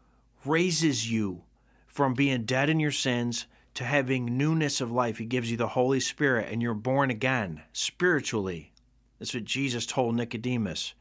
raises 0.44 1.10
you 1.10 1.44
from 1.86 2.12
being 2.12 2.44
dead 2.44 2.68
in 2.68 2.78
your 2.78 2.92
sins 2.92 3.46
to 3.72 3.84
having 3.84 4.36
newness 4.36 4.82
of 4.82 4.92
life. 4.92 5.16
He 5.16 5.24
gives 5.24 5.50
you 5.50 5.56
the 5.56 5.68
Holy 5.68 6.00
Spirit 6.00 6.50
and 6.52 6.60
you're 6.60 6.74
born 6.74 7.08
again 7.08 7.62
spiritually. 7.72 8.74
That's 9.18 9.32
what 9.32 9.44
Jesus 9.44 9.86
told 9.86 10.16
Nicodemus. 10.16 10.92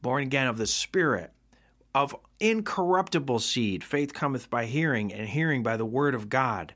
Born 0.00 0.22
again 0.22 0.46
of 0.46 0.56
the 0.56 0.66
Spirit, 0.66 1.32
of 1.96 2.14
incorruptible 2.40 3.38
seed. 3.38 3.82
Faith 3.82 4.12
cometh 4.12 4.50
by 4.50 4.66
hearing, 4.66 5.10
and 5.14 5.26
hearing 5.26 5.62
by 5.62 5.78
the 5.78 5.86
word 5.86 6.14
of 6.14 6.28
God. 6.28 6.74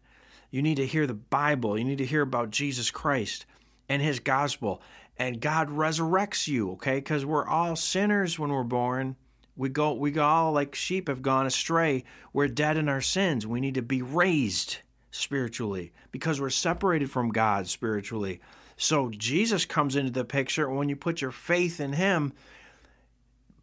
You 0.51 0.63
need 0.63 0.77
to 0.77 0.87
hear 0.87 1.07
the 1.07 1.13
Bible. 1.13 1.77
You 1.77 1.85
need 1.85 1.99
to 1.99 2.07
hear 2.07 2.23
about 2.23 2.49
Jesus 2.49 2.91
Christ 2.91 3.45
and 3.87 4.01
his 4.01 4.19
gospel. 4.19 4.81
And 5.19 5.39
God 5.39 5.69
resurrects 5.69 6.49
you, 6.49 6.71
okay? 6.71 6.95
Because 6.95 7.27
we're 7.27 7.47
all 7.47 7.77
sinners 7.77 8.39
when 8.39 8.51
we're 8.51 8.63
born. 8.63 9.15
We 9.57 9.69
go 9.69 9.93
we 9.93 10.11
go 10.11 10.25
all 10.25 10.53
like 10.53 10.75
sheep 10.75 11.09
have 11.09 11.21
gone 11.21 11.47
astray. 11.47 12.05
We're 12.33 12.49
dead 12.49 12.79
in 12.79 12.89
our 12.89 13.03
sins. 13.03 13.47
We 13.47 13.61
need 13.61 13.75
to 13.75 13.83
be 13.83 14.01
raised 14.01 14.79
spiritually 15.11 15.93
because 16.13 16.41
we're 16.41 16.49
separated 16.49 17.11
from 17.11 17.29
God 17.29 17.67
spiritually. 17.67 18.41
So 18.79 19.11
Jesus 19.11 19.67
comes 19.67 19.97
into 19.97 20.13
the 20.13 20.25
picture 20.25 20.67
and 20.67 20.79
when 20.79 20.89
you 20.89 20.97
put 20.97 21.21
your 21.21 21.31
faith 21.31 21.79
in 21.79 21.93
him, 21.93 22.33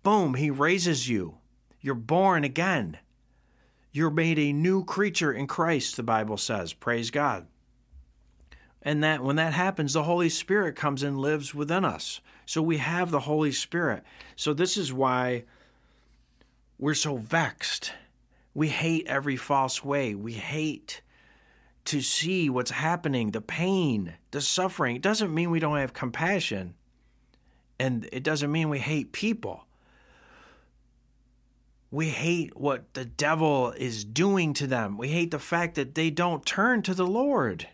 boom, 0.03 0.35
he 0.35 0.51
raises 0.51 1.09
you. 1.09 1.39
You're 1.81 1.95
born 1.95 2.43
again. 2.43 2.97
You're 3.91 4.09
made 4.11 4.39
a 4.39 4.53
new 4.53 4.83
creature 4.83 5.31
in 5.31 5.47
Christ, 5.47 5.95
the 5.95 6.03
Bible 6.03 6.37
says. 6.37 6.73
Praise 6.73 7.11
God. 7.11 7.47
And 8.81 9.03
that 9.03 9.23
when 9.23 9.35
that 9.37 9.53
happens, 9.53 9.93
the 9.93 10.03
Holy 10.03 10.29
Spirit 10.29 10.75
comes 10.75 11.03
and 11.03 11.19
lives 11.19 11.53
within 11.53 11.83
us. 11.83 12.21
So 12.45 12.61
we 12.61 12.77
have 12.77 13.11
the 13.11 13.21
Holy 13.21 13.51
Spirit. 13.51 14.03
So 14.35 14.53
this 14.53 14.77
is 14.77 14.93
why 14.93 15.43
we're 16.79 16.93
so 16.93 17.17
vexed. 17.17 17.91
We 18.53 18.69
hate 18.69 19.07
every 19.07 19.35
false 19.35 19.83
way. 19.83 20.15
We 20.15 20.33
hate 20.33 21.01
to 21.85 22.01
see 22.01 22.49
what's 22.49 22.71
happening, 22.71 23.31
the 23.31 23.41
pain, 23.41 24.13
the 24.31 24.41
suffering. 24.41 24.95
It 24.95 25.01
doesn't 25.01 25.33
mean 25.33 25.51
we 25.51 25.59
don't 25.59 25.77
have 25.77 25.93
compassion. 25.93 26.73
And 27.79 28.07
it 28.11 28.23
doesn't 28.23 28.51
mean 28.51 28.69
we 28.69 28.79
hate 28.79 29.11
people. 29.11 29.66
We 31.89 32.09
hate 32.09 32.57
what 32.57 32.93
the 32.93 33.05
devil 33.05 33.71
is 33.71 34.03
doing 34.03 34.53
to 34.55 34.67
them. 34.67 34.97
We 34.97 35.07
hate 35.07 35.31
the 35.31 35.39
fact 35.39 35.75
that 35.75 35.95
they 35.95 36.09
don't 36.09 36.45
turn 36.45 36.81
to 36.83 36.93
the 36.93 37.07
Lord. 37.07 37.67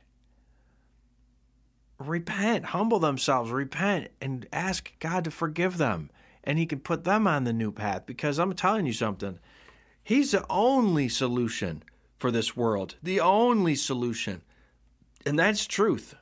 Repent, 1.97 2.65
humble 2.65 2.99
themselves, 2.99 3.49
repent, 3.49 4.09
and 4.21 4.47
ask 4.53 4.91
God 4.99 5.23
to 5.23 5.31
forgive 5.31 5.77
them. 5.77 6.11
And 6.43 6.59
He 6.59 6.65
can 6.65 6.79
put 6.79 7.05
them 7.05 7.25
on 7.25 7.43
the 7.43 7.53
new 7.53 7.71
path 7.71 8.05
because 8.05 8.37
I'm 8.37 8.53
telling 8.53 8.85
you 8.85 8.93
something. 8.93 9.39
He's 10.03 10.31
the 10.31 10.45
only 10.49 11.09
solution 11.09 11.83
for 12.17 12.29
this 12.29 12.55
world, 12.55 12.95
the 13.01 13.19
only 13.19 13.75
solution. 13.75 14.41
And 15.25 15.39
that's 15.39 15.65
truth. 15.65 16.15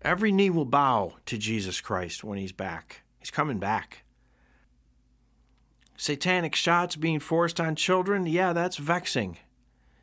Every 0.00 0.32
knee 0.32 0.50
will 0.50 0.64
bow 0.64 1.14
to 1.26 1.38
Jesus 1.38 1.80
Christ 1.80 2.24
when 2.24 2.38
He's 2.38 2.52
back. 2.52 3.02
He's 3.20 3.30
coming 3.30 3.58
back 3.58 4.02
satanic 6.02 6.52
shots 6.52 6.96
being 6.96 7.20
forced 7.20 7.60
on 7.60 7.76
children, 7.76 8.26
yeah, 8.26 8.52
that's 8.52 8.76
vexing. 8.76 9.38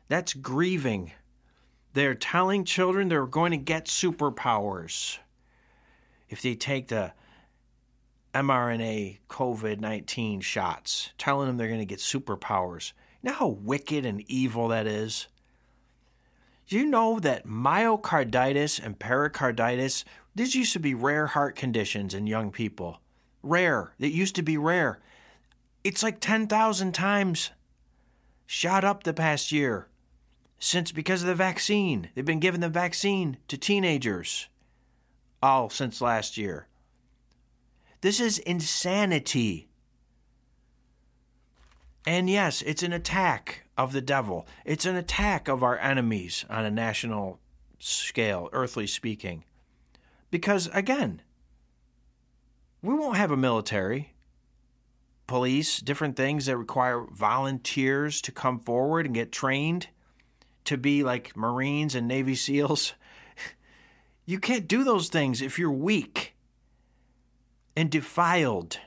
That's 0.08 0.32
grieving. 0.32 1.12
They're 1.92 2.14
telling 2.14 2.64
children 2.64 3.08
they're 3.08 3.26
going 3.26 3.50
to 3.50 3.58
get 3.58 3.84
superpowers 3.84 5.18
if 6.30 6.40
they 6.40 6.54
take 6.54 6.88
the 6.88 7.12
mRNA 8.34 9.18
COVID 9.28 9.78
19 9.78 10.40
shots, 10.40 11.10
telling 11.18 11.48
them 11.48 11.58
they're 11.58 11.68
going 11.68 11.80
to 11.80 11.84
get 11.84 11.98
superpowers. 11.98 12.94
You 13.20 13.28
know 13.28 13.36
how 13.36 13.48
wicked 13.48 14.06
and 14.06 14.22
evil 14.22 14.68
that 14.68 14.86
is? 14.86 15.26
Do 16.66 16.78
you 16.78 16.86
know 16.86 17.20
that 17.20 17.46
myocarditis 17.46 18.82
and 18.82 18.98
pericarditis, 18.98 20.06
these 20.34 20.54
used 20.54 20.72
to 20.72 20.78
be 20.78 20.94
rare 20.94 21.26
heart 21.26 21.56
conditions 21.56 22.14
in 22.14 22.26
young 22.26 22.52
people? 22.52 23.02
Rare. 23.42 23.92
It 23.98 24.12
used 24.12 24.36
to 24.36 24.42
be 24.42 24.56
rare. 24.56 24.98
It's 25.82 26.02
like 26.02 26.20
10,000 26.20 26.92
times 26.92 27.50
shot 28.46 28.84
up 28.84 29.02
the 29.02 29.14
past 29.14 29.52
year 29.52 29.88
since 30.58 30.92
because 30.92 31.22
of 31.22 31.28
the 31.28 31.34
vaccine. 31.34 32.10
They've 32.14 32.24
been 32.24 32.40
giving 32.40 32.60
the 32.60 32.68
vaccine 32.68 33.38
to 33.48 33.56
teenagers 33.56 34.48
all 35.42 35.70
since 35.70 36.00
last 36.00 36.36
year. 36.36 36.66
This 38.02 38.20
is 38.20 38.38
insanity. 38.38 39.68
And 42.06 42.28
yes, 42.28 42.62
it's 42.62 42.82
an 42.82 42.92
attack 42.92 43.64
of 43.76 43.92
the 43.92 44.00
devil. 44.00 44.46
It's 44.64 44.86
an 44.86 44.96
attack 44.96 45.48
of 45.48 45.62
our 45.62 45.78
enemies 45.78 46.44
on 46.50 46.64
a 46.64 46.70
national 46.70 47.40
scale, 47.78 48.48
earthly 48.52 48.86
speaking. 48.86 49.44
Because 50.30 50.68
again, 50.72 51.22
we 52.82 52.94
won't 52.94 53.16
have 53.16 53.30
a 53.30 53.36
military 53.36 54.12
police, 55.30 55.78
different 55.78 56.16
things 56.16 56.46
that 56.46 56.56
require 56.56 57.06
volunteers 57.12 58.20
to 58.20 58.32
come 58.32 58.58
forward 58.58 59.06
and 59.06 59.14
get 59.14 59.30
trained 59.30 59.86
to 60.64 60.76
be 60.76 61.04
like 61.04 61.36
Marines 61.36 61.94
and 61.94 62.08
Navy 62.08 62.34
SEALs. 62.34 62.94
You 64.26 64.38
can't 64.38 64.68
do 64.68 64.84
those 64.84 65.08
things 65.08 65.42
if 65.42 65.58
you're 65.58 65.72
weak 65.72 66.34
and 67.76 67.90
defiled. 67.90 68.78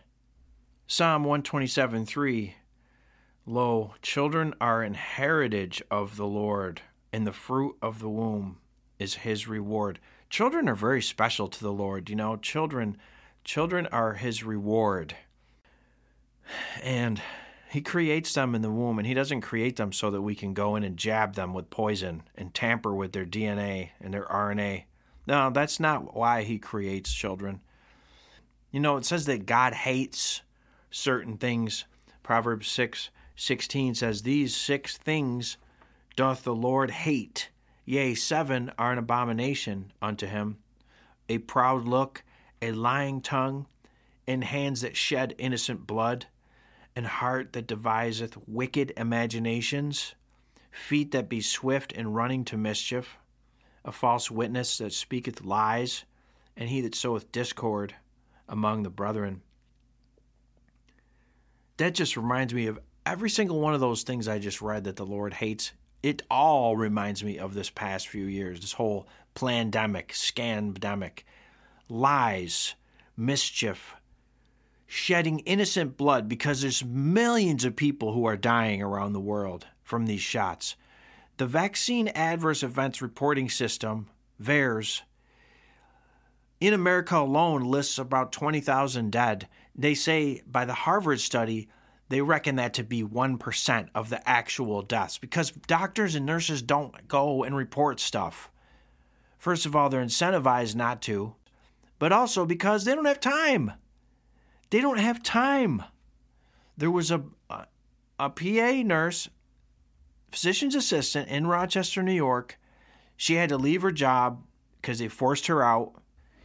Psalm 0.88 1.24
127 1.24 2.06
3 2.06 2.56
Lo, 3.46 3.94
children 4.02 4.54
are 4.62 4.84
an 4.84 4.94
heritage 4.94 5.82
of 5.92 6.16
the 6.16 6.28
Lord, 6.28 6.82
and 7.12 7.28
the 7.28 7.34
fruit 7.34 7.76
of 7.82 8.00
the 8.00 8.10
womb 8.10 8.58
is 9.00 9.16
his 9.16 9.48
reward. 9.48 10.00
Children 10.30 10.70
are 10.70 10.76
very 10.76 11.02
special 11.02 11.48
to 11.48 11.60
the 11.62 11.74
Lord. 11.74 12.10
You 12.10 12.16
know, 12.16 12.38
children 12.38 12.98
Children 13.44 13.88
are 13.88 14.14
his 14.14 14.44
reward. 14.44 15.16
And 16.82 17.22
he 17.70 17.82
creates 17.82 18.34
them 18.34 18.56
in 18.56 18.62
the 18.62 18.72
womb, 18.72 19.00
and 19.00 19.08
he 19.08 19.14
doesn't 19.14 19.42
create 19.42 19.78
them 19.78 19.92
so 19.92 20.12
that 20.12 20.22
we 20.22 20.36
can 20.36 20.54
go 20.54 20.76
in 20.76 20.84
and 20.84 20.98
jab 20.98 21.36
them 21.36 21.54
with 21.54 21.70
poison 21.70 22.24
and 22.36 22.54
tamper 22.54 22.94
with 22.94 23.14
their 23.14 23.26
DNA 23.26 23.90
and 24.00 24.14
their 24.14 24.26
RNA. 24.26 24.84
No, 25.26 25.50
that's 25.50 25.80
not 25.80 26.16
why 26.16 26.44
he 26.44 26.60
creates 26.60 27.14
children. 27.14 27.62
You 28.72 28.80
know, 28.80 28.98
it 28.98 29.06
says 29.06 29.26
that 29.26 29.46
God 29.46 29.74
hates 29.74 30.42
certain 30.92 31.38
things. 31.38 31.86
Proverbs 32.22 32.68
6 32.68 33.10
16 33.36 33.96
says, 33.96 34.22
These 34.22 34.56
six 34.56 34.98
things 34.98 35.58
doth 36.16 36.44
the 36.44 36.54
Lord 36.54 36.92
hate. 36.92 37.50
Yea, 37.86 38.14
seven 38.16 38.72
are 38.78 38.92
an 38.92 38.98
abomination 38.98 39.92
unto 40.02 40.28
him 40.28 40.58
a 41.30 41.38
proud 41.40 41.86
look, 41.86 42.24
a 42.62 42.72
lying 42.72 43.22
tongue, 43.22 43.66
and 44.28 44.44
hands 44.44 44.82
that 44.82 44.96
shed 44.96 45.34
innocent 45.38 45.88
blood, 45.88 46.28
and 46.96 47.06
heart 47.06 47.54
that 47.54 47.68
deviseth 47.68 48.38
wicked 48.48 48.94
imaginations, 48.98 50.16
feet 50.72 51.12
that 51.12 51.30
be 51.30 51.42
swift 51.42 51.92
in 51.92 52.14
running 52.14 52.46
to 52.46 52.58
mischief, 52.58 53.18
a 53.86 53.92
false 53.92 54.30
witness 54.30 54.78
that 54.78 54.94
speaketh 54.94 55.44
lies, 55.44 56.06
and 56.56 56.70
he 56.70 56.82
that 56.82 56.96
soweth 56.96 57.32
discord 57.32 57.96
among 58.48 58.84
the 58.84 58.90
brethren. 58.90 59.42
That 61.78 61.96
just 61.96 62.16
reminds 62.16 62.54
me 62.54 62.68
of 62.68 62.80
every 63.06 63.30
single 63.30 63.60
one 63.60 63.74
of 63.74 63.80
those 63.80 64.04
things 64.04 64.28
I 64.28 64.40
just 64.40 64.62
read 64.62 64.84
that 64.84 64.96
the 64.96 65.06
Lord 65.06 65.34
hates. 65.34 65.72
It 66.02 66.22
all 66.30 66.78
reminds 66.78 67.24
me 67.24 67.40
of 67.40 67.54
this 67.54 67.70
past 67.70 68.08
few 68.08 68.26
years, 68.26 68.60
this 68.60 68.74
whole 68.74 69.08
pandemic, 69.36 70.10
scandemic, 70.10 71.24
lies, 71.90 72.76
mischief, 73.18 73.96
shedding 74.94 75.40
innocent 75.40 75.98
blood 75.98 76.30
because 76.30 76.62
there's 76.62 76.86
millions 76.86 77.66
of 77.66 77.76
people 77.76 78.14
who 78.14 78.26
are 78.26 78.38
dying 78.38 78.80
around 78.80 79.12
the 79.12 79.20
world 79.20 79.66
from 79.82 80.06
these 80.06 80.22
shots. 80.22 80.76
The 81.38 81.48
Vaccine 81.48 82.10
Adverse 82.10 82.62
Events 82.62 83.02
Reporting 83.02 83.50
System, 83.50 84.08
VAERS, 84.40 85.02
in 86.60 86.76
America 86.76 87.18
alone 87.18 87.64
lists 87.64 87.98
about 87.98 88.32
20,000 88.32 89.12
dead. 89.12 89.48
They 89.76 89.96
say 89.96 90.44
by 90.46 90.64
the 90.64 90.76
Harvard 90.76 91.20
study, 91.20 91.70
they 92.10 92.22
reckon 92.22 92.58
that 92.58 92.76
to 92.76 92.84
be 92.84 93.04
1% 93.04 93.90
of 93.96 94.12
the 94.12 94.30
actual 94.30 94.84
deaths 94.84 95.18
because 95.18 95.50
doctors 95.50 96.14
and 96.14 96.28
nurses 96.28 96.62
don't 96.62 97.08
go 97.08 97.44
and 97.44 97.56
report 97.56 98.00
stuff. 98.00 98.52
First 99.40 99.66
of 99.66 99.76
all, 99.76 99.90
they're 99.90 100.06
incentivized 100.06 100.76
not 100.76 101.02
to, 101.02 101.34
but 101.98 102.12
also 102.12 102.46
because 102.46 102.86
they 102.86 102.94
don't 102.94 103.06
have 103.06 103.20
time. 103.20 103.72
They 104.74 104.82
don't 104.82 104.98
have 104.98 105.22
time. 105.22 105.84
There 106.76 106.90
was 106.90 107.12
a, 107.12 107.22
a, 107.48 107.68
a 108.18 108.32
PA 108.32 108.82
nurse, 108.84 109.30
physician's 110.32 110.74
assistant 110.74 111.30
in 111.30 111.46
Rochester, 111.46 112.02
New 112.02 112.12
York. 112.12 112.58
She 113.16 113.36
had 113.36 113.50
to 113.50 113.58
leave 113.60 113.84
her 113.84 113.92
job 113.92 114.42
because 114.82 114.98
they 114.98 115.10
forced 115.10 115.46
her 115.46 115.62
out. 115.62 115.94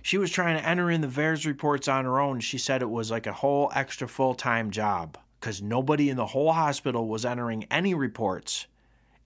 She 0.02 0.18
was 0.18 0.30
trying 0.30 0.58
to 0.58 0.68
enter 0.68 0.90
in 0.90 1.00
the 1.00 1.08
VAERS 1.08 1.46
reports 1.46 1.88
on 1.88 2.04
her 2.04 2.20
own. 2.20 2.40
She 2.40 2.58
said 2.58 2.82
it 2.82 2.90
was 2.90 3.10
like 3.10 3.26
a 3.26 3.32
whole 3.32 3.72
extra 3.74 4.06
full 4.06 4.34
time 4.34 4.72
job 4.72 5.16
because 5.40 5.62
nobody 5.62 6.10
in 6.10 6.18
the 6.18 6.26
whole 6.26 6.52
hospital 6.52 7.08
was 7.08 7.24
entering 7.24 7.64
any 7.70 7.94
reports. 7.94 8.66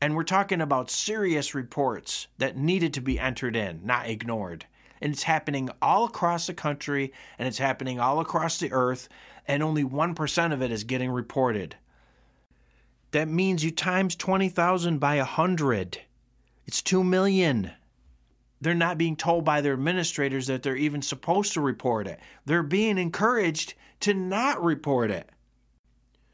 And 0.01 0.15
we're 0.15 0.23
talking 0.23 0.61
about 0.61 0.93
serious 0.93 1.57
reports 1.57 2.29
that 2.39 2.57
needed 2.57 2.95
to 2.95 3.01
be 3.01 3.19
entered 3.19 3.57
in, 3.57 3.81
not 3.85 4.09
ignored. 4.09 4.67
And 5.03 5.13
it's 5.13 5.25
happening 5.25 5.69
all 5.83 6.05
across 6.05 6.47
the 6.47 6.55
country 6.55 7.13
and 7.39 7.49
it's 7.49 7.59
happening 7.59 7.99
all 7.99 8.21
across 8.21 8.59
the 8.59 8.73
earth, 8.73 9.09
and 9.49 9.63
only 9.63 9.83
1% 9.83 10.53
of 10.53 10.63
it 10.63 10.71
is 10.71 10.85
getting 10.85 11.11
reported. 11.11 11.75
That 13.11 13.29
means 13.29 13.65
you 13.65 13.73
times 13.73 14.15
20,000 14.17 14.99
by 14.99 15.17
100. 15.17 15.99
It's 16.67 16.81
2 16.83 17.03
million. 17.03 17.73
They're 18.61 18.75
not 18.75 18.97
being 18.97 19.17
told 19.17 19.45
by 19.45 19.61
their 19.61 19.73
administrators 19.73 20.47
that 20.47 20.63
they're 20.63 20.77
even 20.77 21.03
supposed 21.03 21.53
to 21.55 21.61
report 21.61 22.07
it. 22.07 22.21
They're 22.47 22.63
being 22.63 22.97
encouraged 22.97 23.75
to 24.01 24.15
not 24.15 24.63
report 24.63 25.11
it. 25.11 25.29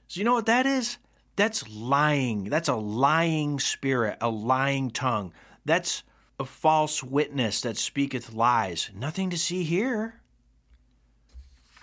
So, 0.09 0.19
you 0.19 0.25
know 0.25 0.35
what 0.35 0.47
that 0.47 0.67
is? 0.67 0.99
That's 1.37 1.67
lying. 1.71 2.45
That's 2.45 2.69
a 2.69 2.77
lying 2.77 3.61
spirit, 3.61 4.19
a 4.21 4.29
lying 4.29 4.91
tongue. 4.91 5.33
That's 5.65 6.03
a 6.39 6.45
false 6.45 7.03
witness 7.03 7.61
that 7.63 7.77
speaketh 7.77 8.33
lies. 8.33 8.91
Nothing 8.95 9.31
to 9.31 9.39
see 9.39 9.65
here. 9.65 10.21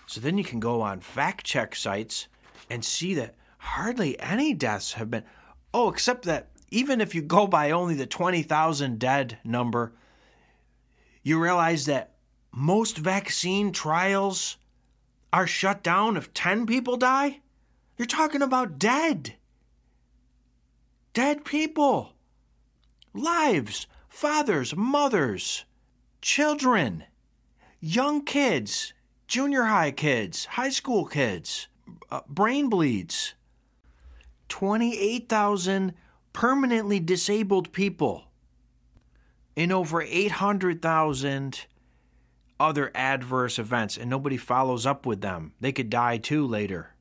So 0.07 0.21
then 0.21 0.37
you 0.37 0.43
can 0.43 0.59
go 0.59 0.81
on 0.81 0.99
fact 0.99 1.45
check 1.45 1.75
sites 1.75 2.27
and 2.69 2.83
see 2.83 3.13
that 3.15 3.35
hardly 3.57 4.19
any 4.19 4.53
deaths 4.53 4.93
have 4.93 5.09
been. 5.11 5.23
Oh, 5.73 5.89
except 5.89 6.23
that 6.25 6.51
even 6.69 7.01
if 7.01 7.13
you 7.13 7.21
go 7.21 7.47
by 7.47 7.71
only 7.71 7.95
the 7.95 8.05
20,000 8.05 8.99
dead 8.99 9.37
number, 9.43 9.93
you 11.23 11.41
realize 11.41 11.85
that 11.85 12.13
most 12.51 12.97
vaccine 12.97 13.71
trials 13.71 14.57
are 15.33 15.47
shut 15.47 15.83
down 15.83 16.15
if 16.15 16.33
10 16.33 16.65
people 16.65 16.95
die? 16.95 17.41
You're 17.97 18.05
talking 18.05 18.41
about 18.41 18.79
dead. 18.79 19.35
Dead 21.13 21.43
people. 21.43 22.13
Lives, 23.13 23.87
fathers, 24.15 24.75
mothers, 24.75 25.65
children, 26.21 27.03
young 27.79 28.23
kids, 28.23 28.93
junior 29.27 29.65
high 29.65 29.91
kids, 29.91 30.45
high 30.45 30.69
school 30.69 31.05
kids, 31.05 31.67
uh, 32.09 32.21
brain 32.27 32.69
bleeds. 32.69 33.33
28,000 34.47 35.93
permanently 36.31 36.99
disabled 36.99 37.71
people 37.71 38.25
and 39.57 39.71
over 39.71 40.01
800,000 40.01 41.65
other 42.59 42.91
adverse 42.95 43.59
events, 43.59 43.97
and 43.97 44.09
nobody 44.09 44.37
follows 44.37 44.85
up 44.85 45.05
with 45.05 45.21
them. 45.21 45.53
They 45.59 45.71
could 45.71 45.89
die 45.89 46.17
too 46.17 46.45
later 46.45 46.95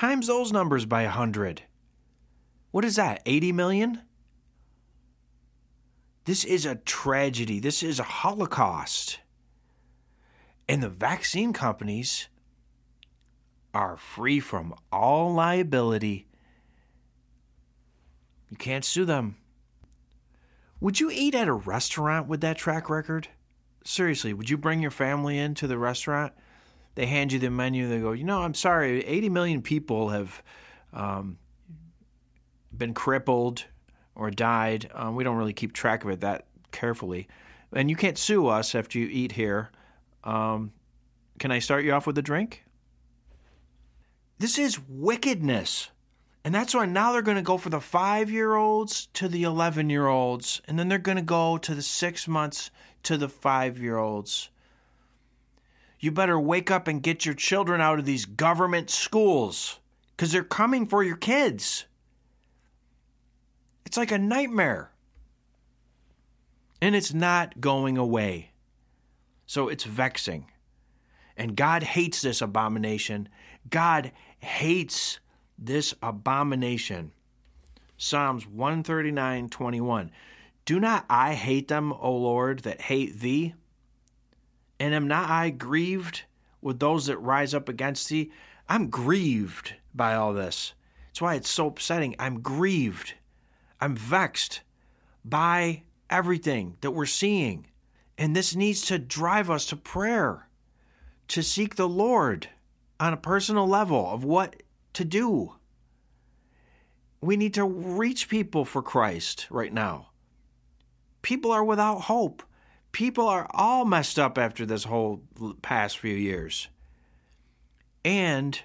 times 0.00 0.28
those 0.28 0.52
numbers 0.52 0.86
by 0.86 1.02
100. 1.04 1.62
What 2.70 2.84
is 2.84 2.96
that, 2.96 3.20
80 3.26 3.52
million? 3.52 4.00
This 6.30 6.44
is 6.44 6.64
a 6.64 6.76
tragedy. 6.76 7.58
This 7.58 7.82
is 7.82 7.98
a 7.98 8.04
holocaust. 8.04 9.18
And 10.68 10.80
the 10.80 10.88
vaccine 10.88 11.52
companies 11.52 12.28
are 13.74 13.96
free 13.96 14.38
from 14.38 14.72
all 14.92 15.34
liability. 15.34 16.28
You 18.48 18.56
can't 18.56 18.84
sue 18.84 19.04
them. 19.04 19.38
Would 20.78 21.00
you 21.00 21.10
eat 21.10 21.34
at 21.34 21.48
a 21.48 21.52
restaurant 21.52 22.28
with 22.28 22.42
that 22.42 22.56
track 22.56 22.88
record? 22.88 23.26
Seriously, 23.84 24.32
would 24.32 24.48
you 24.48 24.56
bring 24.56 24.80
your 24.80 24.92
family 24.92 25.36
into 25.36 25.66
the 25.66 25.78
restaurant? 25.78 26.32
they 26.94 27.06
hand 27.06 27.32
you 27.32 27.40
the 27.40 27.50
menu. 27.50 27.88
They 27.88 27.98
go, 27.98 28.12
you 28.12 28.22
know, 28.22 28.42
I'm 28.42 28.54
sorry, 28.54 29.04
80 29.04 29.30
million 29.30 29.62
people 29.62 30.10
have 30.10 30.44
um, 30.92 31.38
been 32.72 32.94
crippled 32.94 33.64
or 34.20 34.30
died. 34.30 34.90
Um, 34.94 35.16
we 35.16 35.24
don't 35.24 35.36
really 35.36 35.52
keep 35.52 35.72
track 35.72 36.04
of 36.04 36.10
it 36.10 36.20
that 36.20 36.46
carefully, 36.70 37.26
and 37.72 37.90
you 37.90 37.96
can't 37.96 38.16
sue 38.16 38.46
us 38.46 38.74
after 38.74 38.98
you 38.98 39.08
eat 39.10 39.32
here. 39.32 39.70
Um, 40.22 40.72
can 41.38 41.50
I 41.50 41.58
start 41.58 41.84
you 41.84 41.92
off 41.92 42.06
with 42.06 42.18
a 42.18 42.22
drink? 42.22 42.64
This 44.38 44.58
is 44.58 44.78
wickedness. 44.88 45.90
And 46.42 46.54
that's 46.54 46.74
why 46.74 46.86
now 46.86 47.12
they're 47.12 47.20
going 47.20 47.36
to 47.36 47.42
go 47.42 47.58
for 47.58 47.68
the 47.68 47.80
five 47.80 48.30
year 48.30 48.54
olds 48.54 49.06
to 49.14 49.28
the 49.28 49.42
11 49.42 49.90
year 49.90 50.06
olds, 50.06 50.62
and 50.66 50.78
then 50.78 50.88
they're 50.88 50.98
going 50.98 51.16
to 51.16 51.22
go 51.22 51.58
to 51.58 51.74
the 51.74 51.82
six 51.82 52.26
months 52.26 52.70
to 53.02 53.18
the 53.18 53.28
five 53.28 53.78
year 53.78 53.98
olds 53.98 54.48
you 56.00 56.10
better 56.10 56.40
wake 56.40 56.70
up 56.70 56.88
and 56.88 57.02
get 57.02 57.26
your 57.26 57.34
children 57.34 57.80
out 57.80 57.98
of 57.98 58.06
these 58.06 58.24
government 58.24 58.90
schools 58.90 59.78
because 60.16 60.32
they're 60.32 60.42
coming 60.42 60.86
for 60.86 61.02
your 61.02 61.16
kids. 61.16 61.84
It's 63.90 63.96
like 63.96 64.12
a 64.12 64.18
nightmare. 64.18 64.92
And 66.80 66.94
it's 66.94 67.12
not 67.12 67.60
going 67.60 67.98
away. 67.98 68.52
So 69.46 69.66
it's 69.66 69.82
vexing. 69.82 70.46
And 71.36 71.56
God 71.56 71.82
hates 71.82 72.22
this 72.22 72.40
abomination. 72.40 73.28
God 73.68 74.12
hates 74.38 75.18
this 75.58 75.92
abomination. 76.04 77.10
Psalms 77.96 78.46
139 78.46 79.48
21. 79.48 80.12
Do 80.64 80.78
not 80.78 81.04
I 81.10 81.34
hate 81.34 81.66
them, 81.66 81.92
O 81.92 82.16
Lord, 82.16 82.60
that 82.60 82.82
hate 82.82 83.18
thee? 83.18 83.54
And 84.78 84.94
am 84.94 85.08
not 85.08 85.28
I 85.28 85.50
grieved 85.50 86.22
with 86.62 86.78
those 86.78 87.06
that 87.06 87.18
rise 87.18 87.54
up 87.54 87.68
against 87.68 88.08
thee? 88.08 88.30
I'm 88.68 88.88
grieved 88.88 89.74
by 89.92 90.14
all 90.14 90.32
this. 90.32 90.74
That's 91.08 91.20
why 91.20 91.34
it's 91.34 91.50
so 91.50 91.66
upsetting. 91.66 92.14
I'm 92.20 92.40
grieved. 92.40 93.14
I'm 93.80 93.96
vexed 93.96 94.60
by 95.24 95.82
everything 96.08 96.76
that 96.80 96.90
we're 96.90 97.06
seeing. 97.06 97.66
And 98.18 98.36
this 98.36 98.54
needs 98.54 98.82
to 98.86 98.98
drive 98.98 99.48
us 99.50 99.66
to 99.66 99.76
prayer. 99.76 100.48
to 101.30 101.42
seek 101.44 101.76
the 101.76 101.88
Lord 101.88 102.48
on 102.98 103.12
a 103.12 103.16
personal 103.16 103.66
level 103.66 104.10
of 104.10 104.24
what 104.24 104.62
to 104.94 105.04
do. 105.04 105.54
We 107.20 107.36
need 107.36 107.54
to 107.54 107.64
reach 107.64 108.28
people 108.28 108.64
for 108.64 108.82
Christ 108.82 109.46
right 109.48 109.72
now. 109.72 110.08
People 111.22 111.52
are 111.52 111.62
without 111.62 112.00
hope. 112.00 112.42
People 112.90 113.28
are 113.28 113.46
all 113.50 113.84
messed 113.84 114.18
up 114.18 114.38
after 114.38 114.66
this 114.66 114.82
whole 114.84 115.22
past 115.62 115.98
few 115.98 116.16
years. 116.16 116.66
And 118.04 118.60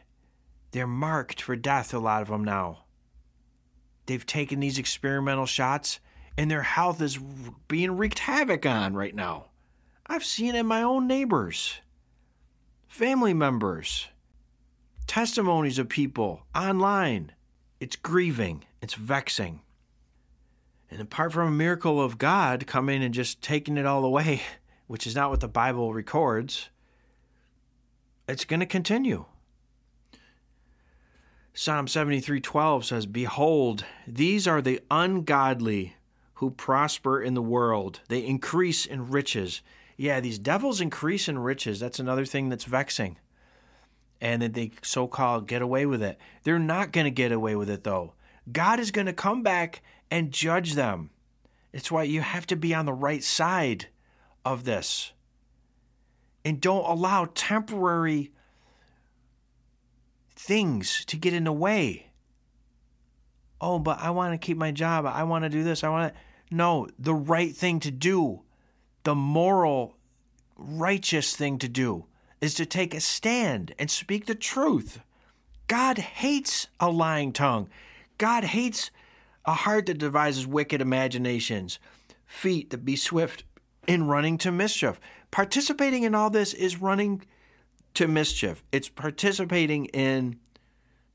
they're 0.72 0.88
marked 0.88 1.40
for 1.40 1.56
death, 1.56 1.94
a 1.94 2.00
lot 2.00 2.24
of 2.24 2.30
them 2.30 2.44
now. 2.44 2.85
They've 4.06 4.26
taken 4.26 4.60
these 4.60 4.78
experimental 4.78 5.46
shots, 5.46 6.00
and 6.38 6.50
their 6.50 6.62
health 6.62 7.02
is 7.02 7.18
being 7.68 7.98
wreaked 7.98 8.20
havoc 8.20 8.66
on 8.66 8.94
right 8.94 9.16
now. 9.16 9.46
I've 10.08 10.24
seen 10.24 10.56
it 10.56 10.60
in 10.60 10.66
my 10.68 10.84
own 10.84 11.08
neighbors, 11.08 11.76
family 12.88 13.34
members, 13.34 14.08
testimonies 15.08 15.80
of 15.80 15.90
people 15.90 16.44
online. 16.54 17.32
It's 17.80 17.96
grieving, 17.96 18.66
it's 18.82 18.94
vexing. 18.94 19.62
And 20.92 21.02
apart 21.02 21.34
from 21.34 21.48
a 21.48 21.52
miracle 21.52 22.00
of 22.00 22.18
God 22.20 22.68
coming 22.68 23.04
and 23.04 23.14
just 23.14 23.42
taking 23.42 23.78
it 23.78 23.86
all 23.86 24.06
away, 24.06 24.42
which 24.88 25.08
is 25.08 25.16
not 25.16 25.32
what 25.32 25.40
the 25.40 25.48
Bible 25.48 25.94
records, 25.94 26.70
it's 28.28 28.46
going 28.46 28.60
to 28.60 28.66
continue. 28.66 29.26
Psalm 31.58 31.88
73:12 31.88 32.84
says, 32.84 33.06
"Behold, 33.06 33.86
these 34.06 34.46
are 34.46 34.62
the 34.62 34.82
ungodly 34.92 35.96
who 36.36 36.52
prosper 36.52 37.22
in 37.22 37.34
the 37.34 37.42
world. 37.42 38.02
They 38.10 38.26
increase 38.26 38.86
in 38.86 39.10
riches." 39.10 39.62
Yeah, 39.96 40.20
these 40.20 40.38
devils 40.38 40.82
increase 40.82 41.30
in 41.30 41.40
riches. 41.40 41.80
That's 41.80 41.98
another 41.98 42.26
thing 42.26 42.50
that's 42.50 42.66
vexing. 42.66 43.18
And 44.20 44.42
that 44.42 44.54
they 44.54 44.72
so-called 44.82 45.48
get 45.48 45.62
away 45.62 45.86
with 45.86 46.04
it. 46.04 46.20
They're 46.44 46.60
not 46.60 46.92
going 46.92 47.06
to 47.06 47.12
get 47.12 47.32
away 47.32 47.56
with 47.56 47.70
it 47.70 47.86
though. 47.86 48.16
God 48.52 48.82
is 48.82 48.92
going 48.92 49.08
to 49.08 49.14
come 49.14 49.42
back 49.42 49.82
and 50.12 50.34
judge 50.34 50.74
them. 50.74 51.10
It's 51.72 51.90
why 51.90 52.04
you 52.04 52.20
have 52.20 52.46
to 52.48 52.58
be 52.58 52.76
on 52.76 52.86
the 52.86 52.94
right 52.94 53.24
side 53.24 53.88
of 54.44 54.66
this. 54.66 55.14
And 56.44 56.60
don't 56.60 56.84
allow 56.84 57.30
temporary 57.34 58.34
things 60.46 61.04
to 61.06 61.18
get 61.18 61.34
in 61.34 61.46
the 61.46 61.52
way. 61.52 62.08
Oh, 63.60 63.80
but 63.80 64.00
I 64.00 64.12
want 64.12 64.34
to 64.34 64.46
keep 64.46 64.58
my 64.58 64.72
job. 64.72 65.06
I 65.06 65.24
want 65.24 65.44
to 65.44 65.50
do 65.50 65.64
this. 65.64 65.84
I 65.84 65.90
want 65.90 66.14
to. 66.14 66.20
No, 66.52 66.88
the 67.00 67.16
right 67.16 67.56
thing 67.56 67.80
to 67.80 67.92
do, 67.92 68.44
the 69.04 69.16
moral, 69.16 69.98
righteous 70.56 71.36
thing 71.36 71.58
to 71.60 71.68
do, 71.68 72.06
is 72.42 72.54
to 72.56 72.66
take 72.66 72.94
a 72.94 73.00
stand 73.00 73.74
and 73.80 73.90
speak 73.90 74.28
the 74.28 74.36
truth. 74.36 75.00
God 75.68 75.98
hates 75.98 76.68
a 76.80 76.92
lying 76.92 77.34
tongue. 77.34 77.68
God 78.20 78.44
hates 78.44 78.92
a 79.46 79.54
heart 79.54 79.88
that 79.88 79.98
devises 79.98 80.46
wicked 80.46 80.80
imaginations, 80.80 81.80
feet 82.28 82.70
that 82.70 82.86
be 82.86 82.96
swift 82.96 83.44
in 83.88 84.08
running 84.08 84.38
to 84.40 84.52
mischief. 84.52 85.00
Participating 85.32 86.04
in 86.04 86.14
all 86.14 86.30
this 86.30 86.54
is 86.54 86.82
running 86.82 87.24
to 87.96 88.08
mischief. 88.08 88.64
It's 88.72 88.90
participating 88.90 89.86
in 89.88 90.40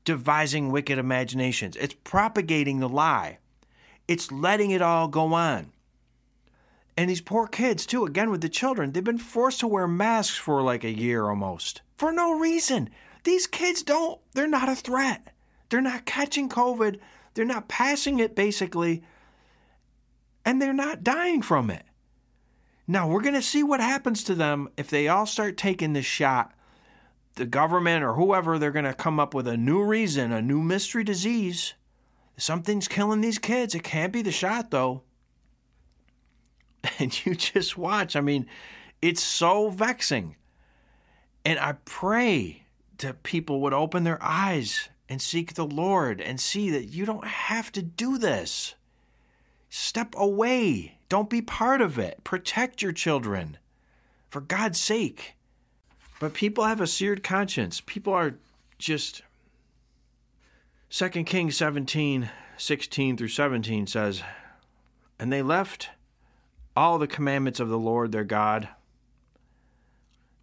devising 0.05 0.71
wicked 0.71 0.97
imaginations. 0.97 1.75
It's 1.77 1.95
propagating 2.03 2.79
the 2.79 2.89
lie. 2.89 3.37
It's 4.07 4.31
letting 4.31 4.71
it 4.71 4.81
all 4.81 5.07
go 5.07 5.33
on. 5.33 5.71
And 6.97 7.09
these 7.09 7.21
poor 7.21 7.47
kids, 7.47 7.85
too, 7.85 8.05
again 8.05 8.29
with 8.29 8.41
the 8.41 8.49
children, 8.49 8.91
they've 8.91 9.03
been 9.03 9.17
forced 9.17 9.61
to 9.61 9.67
wear 9.67 9.87
masks 9.87 10.37
for 10.37 10.61
like 10.61 10.83
a 10.83 10.91
year 10.91 11.29
almost 11.29 11.81
for 12.01 12.11
no 12.11 12.37
reason. 12.39 12.89
These 13.23 13.45
kids 13.45 13.83
don't, 13.83 14.19
they're 14.33 14.47
not 14.47 14.67
a 14.67 14.75
threat. 14.75 15.35
They're 15.69 15.81
not 15.81 16.05
catching 16.05 16.49
COVID. 16.49 16.97
They're 17.35 17.45
not 17.45 17.67
passing 17.67 18.19
it, 18.19 18.35
basically. 18.35 19.03
And 20.43 20.59
they're 20.59 20.73
not 20.73 21.03
dying 21.03 21.43
from 21.43 21.69
it. 21.69 21.85
Now, 22.87 23.07
we're 23.07 23.21
going 23.21 23.35
to 23.35 23.41
see 23.43 23.61
what 23.61 23.79
happens 23.79 24.23
to 24.23 24.35
them 24.35 24.69
if 24.77 24.89
they 24.89 25.07
all 25.07 25.27
start 25.27 25.57
taking 25.57 25.93
this 25.93 26.05
shot 26.05 26.53
the 27.35 27.45
government 27.45 28.03
or 28.03 28.13
whoever, 28.13 28.57
they're 28.57 28.71
going 28.71 28.85
to 28.85 28.93
come 28.93 29.19
up 29.19 29.33
with 29.33 29.47
a 29.47 29.57
new 29.57 29.83
reason, 29.83 30.31
a 30.31 30.41
new 30.41 30.61
mystery 30.61 31.03
disease. 31.03 31.73
Something's 32.37 32.87
killing 32.87 33.21
these 33.21 33.39
kids. 33.39 33.75
It 33.75 33.83
can't 33.83 34.13
be 34.13 34.21
the 34.21 34.31
shot, 34.31 34.71
though. 34.71 35.03
And 36.99 37.25
you 37.25 37.35
just 37.35 37.77
watch. 37.77 38.15
I 38.15 38.21
mean, 38.21 38.47
it's 39.01 39.23
so 39.23 39.69
vexing. 39.69 40.35
And 41.45 41.59
I 41.59 41.73
pray 41.85 42.63
that 42.97 43.23
people 43.23 43.61
would 43.61 43.73
open 43.73 44.03
their 44.03 44.21
eyes 44.21 44.89
and 45.09 45.21
seek 45.21 45.53
the 45.53 45.65
Lord 45.65 46.21
and 46.21 46.39
see 46.39 46.69
that 46.71 46.85
you 46.85 47.05
don't 47.05 47.27
have 47.27 47.71
to 47.73 47.81
do 47.81 48.17
this. 48.17 48.75
Step 49.69 50.15
away. 50.17 50.97
Don't 51.09 51.29
be 51.29 51.41
part 51.41 51.81
of 51.81 51.99
it. 51.99 52.23
Protect 52.23 52.81
your 52.81 52.91
children. 52.91 53.57
For 54.29 54.41
God's 54.41 54.79
sake. 54.79 55.35
But 56.21 56.35
people 56.35 56.65
have 56.65 56.79
a 56.79 56.85
seared 56.85 57.23
conscience. 57.23 57.81
People 57.83 58.13
are 58.13 58.35
just. 58.77 59.23
2 60.91 61.09
Kings 61.23 61.57
17, 61.57 62.29
16 62.57 63.17
through 63.17 63.27
17 63.27 63.87
says, 63.87 64.21
And 65.19 65.33
they 65.33 65.41
left 65.41 65.89
all 66.77 66.99
the 66.99 67.07
commandments 67.07 67.59
of 67.59 67.69
the 67.69 67.79
Lord 67.79 68.11
their 68.11 68.23
God, 68.23 68.69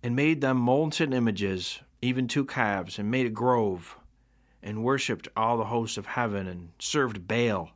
and 0.02 0.16
made 0.16 0.40
them 0.40 0.56
molten 0.56 1.12
images, 1.12 1.78
even 2.02 2.26
two 2.26 2.44
calves, 2.44 2.98
and 2.98 3.08
made 3.08 3.26
a 3.26 3.30
grove, 3.30 3.96
and 4.60 4.82
worshipped 4.82 5.28
all 5.36 5.56
the 5.56 5.66
hosts 5.66 5.96
of 5.96 6.06
heaven, 6.06 6.48
and 6.48 6.70
served 6.80 7.28
Baal. 7.28 7.70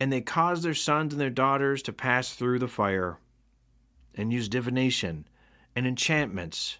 And 0.00 0.12
they 0.12 0.20
caused 0.20 0.64
their 0.64 0.74
sons 0.74 1.14
and 1.14 1.20
their 1.20 1.30
daughters 1.30 1.80
to 1.82 1.92
pass 1.92 2.34
through 2.34 2.58
the 2.58 2.66
fire, 2.66 3.18
and 4.16 4.32
used 4.32 4.50
divination 4.50 5.26
and 5.74 5.86
enchantments, 5.86 6.78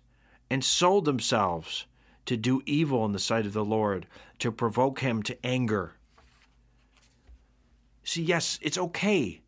and 0.50 0.64
sold 0.64 1.04
themselves 1.04 1.86
to 2.26 2.36
do 2.36 2.62
evil 2.66 3.04
in 3.04 3.12
the 3.12 3.18
sight 3.18 3.46
of 3.46 3.52
the 3.52 3.64
Lord, 3.64 4.06
to 4.38 4.52
provoke 4.52 5.00
him 5.00 5.22
to 5.24 5.46
anger. 5.46 5.94
See, 8.04 8.22
yes, 8.22 8.58
it's 8.62 8.78
okay 8.78 9.40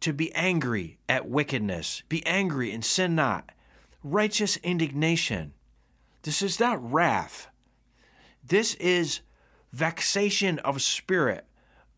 to 0.00 0.12
be 0.12 0.32
angry 0.34 0.98
at 1.08 1.28
wickedness, 1.28 2.02
be 2.08 2.24
angry 2.26 2.72
and 2.72 2.84
sin 2.84 3.14
not. 3.14 3.50
Righteous 4.04 4.56
indignation. 4.58 5.52
This 6.22 6.42
is 6.42 6.60
not 6.60 6.92
wrath. 6.92 7.48
This 8.44 8.74
is 8.74 9.20
vexation 9.72 10.58
of 10.60 10.80
spirit, 10.80 11.46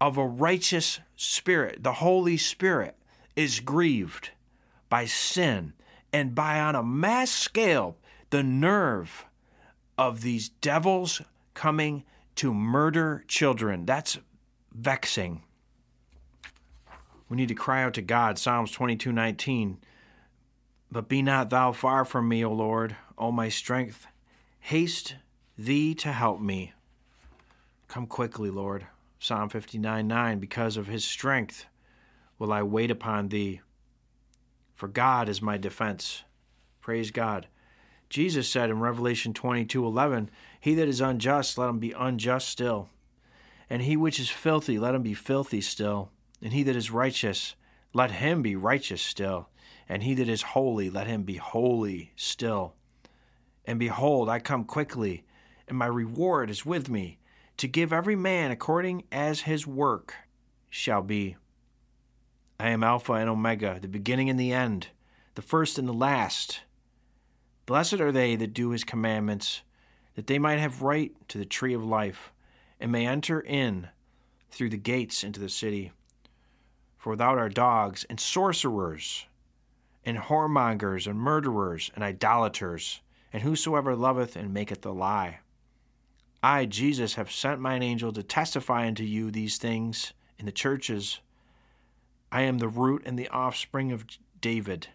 of 0.01 0.17
a 0.17 0.27
righteous 0.27 1.01
spirit. 1.17 1.83
The 1.83 1.95
Holy 1.95 2.37
Spirit 2.37 2.97
is 3.37 3.61
grieved 3.61 4.31
by 4.89 5.05
sin 5.05 5.75
and 6.13 6.35
by 6.35 6.61
on 6.61 6.75
a 6.75 6.83
mass 6.83 7.31
scale 7.31 7.97
the 8.31 8.43
nerve 8.43 9.27
of 9.99 10.23
these 10.23 10.49
devils 10.49 11.21
coming 11.55 12.05
to 12.37 12.55
murder 12.55 13.25
children. 13.29 13.85
That's 13.85 14.19
vexing. 14.73 15.43
We 17.29 17.37
need 17.37 17.49
to 17.49 17.55
cry 17.55 17.83
out 17.83 17.95
to 17.95 18.03
God. 18.03 18.39
Psalms 18.39 18.71
22 18.71 19.13
19. 19.13 19.79
But 20.93 21.09
be 21.09 21.23
not 21.23 21.51
thou 21.51 21.73
far 21.73 22.05
from 22.05 22.29
me, 22.29 22.45
O 22.45 22.53
Lord, 22.53 22.97
O 23.17 23.31
my 23.31 23.49
strength. 23.49 24.07
Haste 24.59 25.15
thee 25.57 25.95
to 25.97 26.13
help 26.13 26.41
me. 26.41 26.73
Come 27.87 28.07
quickly, 28.07 28.51
Lord. 28.51 28.87
Psalm 29.21 29.49
59 29.49 30.09
9. 30.09 30.39
Because 30.39 30.77
of 30.77 30.87
his 30.87 31.05
strength 31.05 31.67
will 32.39 32.53
I 32.53 32.63
wait 32.63 32.91
upon 32.91 33.29
thee 33.29 33.61
for 34.81 34.89
God 34.89 35.29
is 35.29 35.43
my 35.43 35.59
defense. 35.59 36.25
Praise 36.81 37.11
God. 37.11 37.49
Jesus 38.09 38.49
said 38.49 38.71
in 38.71 38.81
Revelation 38.81 39.35
22:11, 39.35 40.31
"He 40.59 40.75
that 40.75 40.89
is 40.89 41.03
unjust, 41.03 41.59
let 41.59 41.69
him 41.69 41.79
be 41.79 41.93
unjust 41.93 42.49
still, 42.49 42.89
and 43.69 43.83
he 43.83 43.95
which 43.95 44.19
is 44.19 44.31
filthy, 44.31 44.79
let 44.79 44.95
him 44.95 45.03
be 45.03 45.13
filthy 45.13 45.61
still, 45.61 46.11
and 46.41 46.55
he 46.55 46.63
that 46.63 46.77
is 46.77 46.91
righteous, 46.91 47.57
let 47.93 48.11
him 48.13 48.41
be 48.41 48.57
righteous 48.57 49.03
still, 49.03 49.51
and 49.87 50.03
he 50.03 50.15
that 50.15 50.31
is 50.31 50.57
holy, 50.57 50.89
let 50.89 51.07
him 51.07 51.25
be 51.25 51.37
holy 51.37 52.15
still. 52.17 52.75
And 53.67 53.79
behold, 53.79 54.31
I 54.31 54.39
come 54.39 54.65
quickly, 54.65 55.25
and 55.69 55.77
my 55.77 55.85
reward 55.85 56.49
is 56.49 56.65
with 56.65 56.89
me, 56.89 57.19
to 57.59 57.69
give 57.69 57.93
every 57.93 58.17
man 58.17 58.51
according 58.51 59.05
as 59.13 59.43
his 59.43 59.67
work 59.67 60.15
shall 60.71 61.03
be." 61.03 61.37
I 62.61 62.69
am 62.69 62.85
Alpha 62.85 63.15
and 63.15 63.31
Omega, 63.31 63.79
the 63.81 63.89
beginning 63.89 64.29
and 64.29 64.39
the 64.39 64.53
end, 64.53 64.89
the 65.35 65.41
first 65.41 65.79
and 65.79 65.89
the 65.89 65.95
last. 65.95 66.61
Blessed 67.65 68.03
are 68.03 68.13
they 68.13 68.37
that 68.37 68.53
do 68.53 68.69
his 68.69 68.85
commandments, 68.85 69.63
that 70.15 70.27
they 70.27 70.39
might 70.39 70.59
have 70.59 70.83
right 70.83 71.11
to 71.29 71.39
the 71.39 71.47
tree 71.47 71.73
of 71.73 71.83
life, 71.83 72.35
and 72.79 72.93
may 72.93 73.07
enter 73.07 73.41
in 73.41 73.89
through 74.51 74.69
the 74.69 74.77
gates 74.77 75.25
into 75.25 75.41
the 75.41 75.49
city. 75.49 75.93
For 76.99 77.09
without 77.09 77.39
our 77.39 77.49
dogs 77.49 78.05
and 78.11 78.21
sorcerers, 78.21 79.25
and 80.05 80.19
whoremongers, 80.19 81.07
and 81.07 81.19
murderers, 81.19 81.91
and 81.95 82.05
idolaters, 82.05 83.01
and 83.33 83.43
whosoever 83.43 83.97
loveth 83.97 84.37
and 84.37 84.53
maketh 84.53 84.85
a 84.85 84.91
lie. 84.91 85.39
I, 86.43 86.67
Jesus, 86.67 87.15
have 87.15 87.33
sent 87.33 87.59
mine 87.59 87.83
angel 87.83 88.13
to 88.13 88.23
testify 88.23 88.87
unto 88.87 89.03
you 89.03 89.31
these 89.31 89.57
things 89.57 90.13
in 90.39 90.45
the 90.45 90.53
churches. 90.53 91.21
I 92.33 92.43
am 92.43 92.59
the 92.59 92.69
root 92.69 93.03
and 93.05 93.19
the 93.19 93.29
offspring 93.29 93.93
of 93.93 94.05
David, 94.41 94.89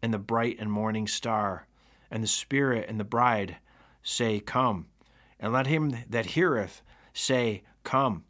and 0.00 0.12
the 0.12 0.18
bright 0.18 0.56
and 0.58 0.70
morning 0.70 1.06
star, 1.06 1.66
and 2.10 2.22
the 2.22 2.28
Spirit 2.28 2.88
and 2.88 2.98
the 2.98 3.04
bride 3.04 3.56
say, 4.02 4.40
Come. 4.40 4.86
And 5.40 5.52
let 5.52 5.66
him 5.66 5.92
that 6.08 6.26
heareth 6.26 6.82
say, 7.12 7.62
Come. 7.84 8.24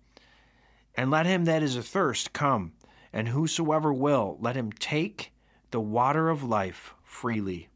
And 0.94 1.10
let 1.10 1.26
him 1.26 1.44
that 1.44 1.62
is 1.62 1.76
athirst 1.76 2.32
come. 2.32 2.72
And 3.12 3.28
whosoever 3.28 3.92
will, 3.92 4.38
let 4.40 4.56
him 4.56 4.72
take 4.72 5.32
the 5.70 5.80
water 5.80 6.30
of 6.30 6.42
life 6.42 6.94
freely. 7.02 7.68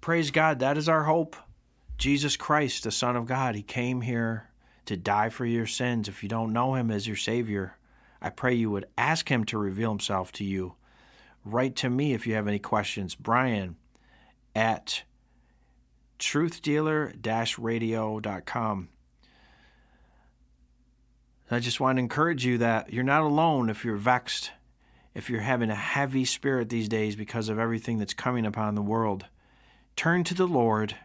Praise 0.00 0.30
God, 0.30 0.58
that 0.58 0.76
is 0.76 0.88
our 0.88 1.04
hope. 1.04 1.36
Jesus 1.96 2.36
Christ, 2.36 2.84
the 2.84 2.90
Son 2.90 3.16
of 3.16 3.26
God, 3.26 3.54
He 3.54 3.62
came 3.62 4.00
here 4.02 4.50
to 4.86 4.96
die 4.96 5.30
for 5.30 5.46
your 5.46 5.66
sins. 5.66 6.08
If 6.08 6.22
you 6.22 6.28
don't 6.28 6.52
know 6.52 6.74
Him 6.74 6.90
as 6.90 7.06
your 7.06 7.16
Savior, 7.16 7.76
I 8.24 8.30
pray 8.30 8.54
you 8.54 8.70
would 8.70 8.86
ask 8.96 9.28
Him 9.28 9.44
to 9.44 9.58
reveal 9.58 9.90
Himself 9.90 10.32
to 10.32 10.44
you. 10.44 10.76
Write 11.44 11.76
to 11.76 11.90
me 11.90 12.14
if 12.14 12.26
you 12.26 12.34
have 12.34 12.48
any 12.48 12.58
questions. 12.58 13.14
Brian 13.14 13.76
at 14.56 15.02
truthdealer 16.18 17.12
radio.com. 17.58 18.88
I 21.50 21.60
just 21.60 21.80
want 21.80 21.96
to 21.96 22.00
encourage 22.00 22.46
you 22.46 22.56
that 22.58 22.94
you're 22.94 23.04
not 23.04 23.22
alone 23.22 23.68
if 23.68 23.84
you're 23.84 23.96
vexed, 23.96 24.52
if 25.12 25.28
you're 25.28 25.42
having 25.42 25.68
a 25.68 25.74
heavy 25.74 26.24
spirit 26.24 26.70
these 26.70 26.88
days 26.88 27.16
because 27.16 27.50
of 27.50 27.58
everything 27.58 27.98
that's 27.98 28.14
coming 28.14 28.46
upon 28.46 28.74
the 28.74 28.80
world. 28.80 29.26
Turn 29.96 30.24
to 30.24 30.34
the 30.34 30.48
Lord. 30.48 30.96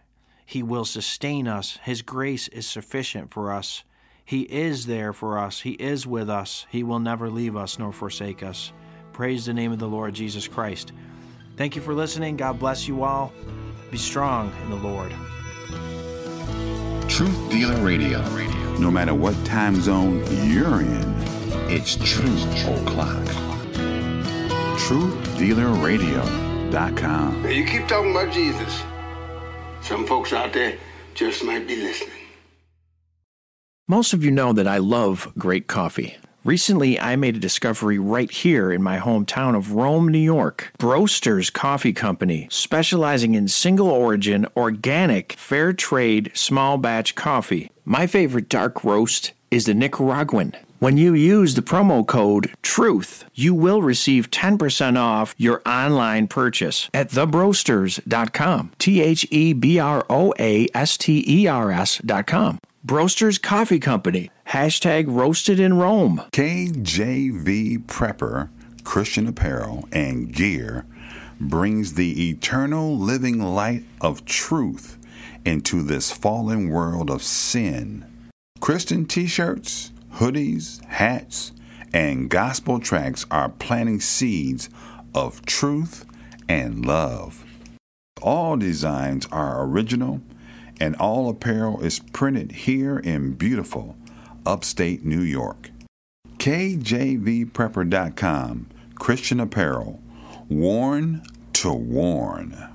He 0.46 0.64
will 0.64 0.86
sustain 0.86 1.50
us. 1.50 1.78
His 1.84 2.02
grace 2.02 2.48
is 2.48 2.66
sufficient 2.66 3.30
for 3.32 3.52
us. 3.52 3.84
He 4.30 4.42
is 4.42 4.86
there 4.86 5.12
for 5.12 5.40
us. 5.40 5.62
He 5.62 5.72
is 5.72 6.06
with 6.06 6.30
us. 6.30 6.68
He 6.70 6.84
will 6.84 7.00
never 7.00 7.32
leave 7.32 7.56
us 7.56 7.80
nor 7.80 7.92
forsake 7.92 8.44
us. 8.44 8.72
Praise 9.12 9.48
the 9.48 9.56
name 9.56 9.72
of 9.72 9.80
the 9.80 9.88
Lord 9.88 10.14
Jesus 10.14 10.48
Christ. 10.48 10.92
Thank 11.58 11.76
you 11.76 11.82
for 11.82 11.96
listening. 11.96 12.38
God 12.38 12.60
bless 12.60 12.88
you 12.88 13.02
all. 13.02 13.34
Be 13.90 13.98
strong 13.98 14.54
in 14.62 14.70
the 14.70 14.76
Lord. 14.76 15.12
Truth 17.10 17.50
Dealer 17.50 17.84
Radio. 17.84 18.22
No 18.78 18.92
matter 18.92 19.16
what 19.16 19.34
time 19.48 19.82
zone 19.82 20.24
you're 20.48 20.82
in, 20.82 21.16
it's 21.68 21.96
Truth 21.96 22.68
O'Clock. 22.68 23.26
TruthDealerRadio.com. 24.78 27.50
You 27.50 27.66
keep 27.66 27.88
talking 27.88 28.12
about 28.12 28.32
Jesus. 28.32 28.84
Some 29.82 30.06
folks 30.06 30.34
out 30.34 30.54
there 30.54 30.78
just 31.16 31.44
might 31.44 31.68
be 31.68 31.78
listening. 31.78 32.29
Most 33.90 34.14
of 34.14 34.24
you 34.24 34.30
know 34.30 34.54
that 34.54 34.68
I 34.68 34.78
love 34.78 35.34
great 35.36 35.66
coffee. 35.66 36.18
Recently, 36.44 37.00
I 37.00 37.16
made 37.16 37.36
a 37.36 37.40
discovery 37.40 37.98
right 37.98 38.30
here 38.30 38.72
in 38.72 38.84
my 38.84 39.00
hometown 39.00 39.58
of 39.58 39.72
Rome, 39.72 40.08
New 40.10 40.20
York. 40.20 40.72
Broasters 40.78 41.52
Coffee 41.52 41.92
Company, 41.92 42.48
specializing 42.52 43.34
in 43.34 43.48
single 43.48 43.90
origin, 43.90 44.46
organic, 44.56 45.34
fair 45.34 45.74
trade, 45.74 46.30
small 46.36 46.78
batch 46.78 47.16
coffee. 47.16 47.72
My 47.84 48.06
favorite 48.06 48.48
dark 48.48 48.84
roast 48.84 49.32
is 49.50 49.66
the 49.66 49.74
Nicaraguan. 49.74 50.56
When 50.78 50.98
you 50.98 51.16
use 51.16 51.56
the 51.56 51.64
promo 51.64 52.06
code 52.06 52.52
TRUTH, 52.62 53.26
you 53.34 53.56
will 53.56 53.82
receive 53.82 54.30
10% 54.30 55.00
off 55.00 55.34
your 55.36 55.64
online 55.66 56.28
purchase 56.28 56.92
at 56.94 57.10
thebroasters.com. 57.10 58.72
T 58.78 59.02
H 59.02 59.26
E 59.32 59.54
B 59.54 59.80
R 59.80 60.06
O 60.12 60.32
A 60.38 60.68
S 60.76 60.96
T 60.96 61.26
E 61.28 61.48
R 61.48 61.72
S.com. 61.72 62.60
Broasters 62.86 63.42
Coffee 63.42 63.80
Company. 63.80 64.32
Hashtag 64.48 65.04
roasted 65.08 65.60
in 65.60 65.74
Rome. 65.74 66.24
KJV 66.32 67.86
Prepper 67.86 68.50
Christian 68.86 69.28
Apparel 69.28 69.90
and 69.92 70.34
Gear 70.34 70.86
brings 71.42 71.96
the 71.96 72.30
eternal 72.30 72.98
living 72.98 73.42
light 73.42 73.84
of 74.00 74.24
truth 74.24 74.98
into 75.44 75.84
this 75.84 76.10
fallen 76.14 76.70
world 76.70 77.10
of 77.10 77.22
sin. 77.22 78.06
Christian 78.62 79.06
t 79.06 79.28
shirts, 79.28 79.92
hoodies, 80.14 80.82
hats, 80.86 81.52
and 81.94 82.30
gospel 82.30 82.80
tracks 82.80 83.26
are 83.30 83.50
planting 83.50 84.00
seeds 84.00 84.70
of 85.14 85.46
truth 85.46 86.06
and 86.48 86.86
love. 86.86 87.44
All 88.22 88.56
designs 88.56 89.28
are 89.34 89.66
original 89.66 90.22
and 90.80 90.96
all 90.96 91.30
apparel 91.30 91.82
is 91.82 92.00
printed 92.00 92.52
here 92.52 93.00
in 93.00 93.34
beautiful 93.34 93.98
upstate 94.46 95.04
New 95.04 95.22
York. 95.22 95.72
KJVPrepper.com 96.38 98.68
Christian 98.96 99.40
Apparel, 99.40 100.02
worn 100.50 101.24
to 101.54 101.74
warn. 101.74 102.68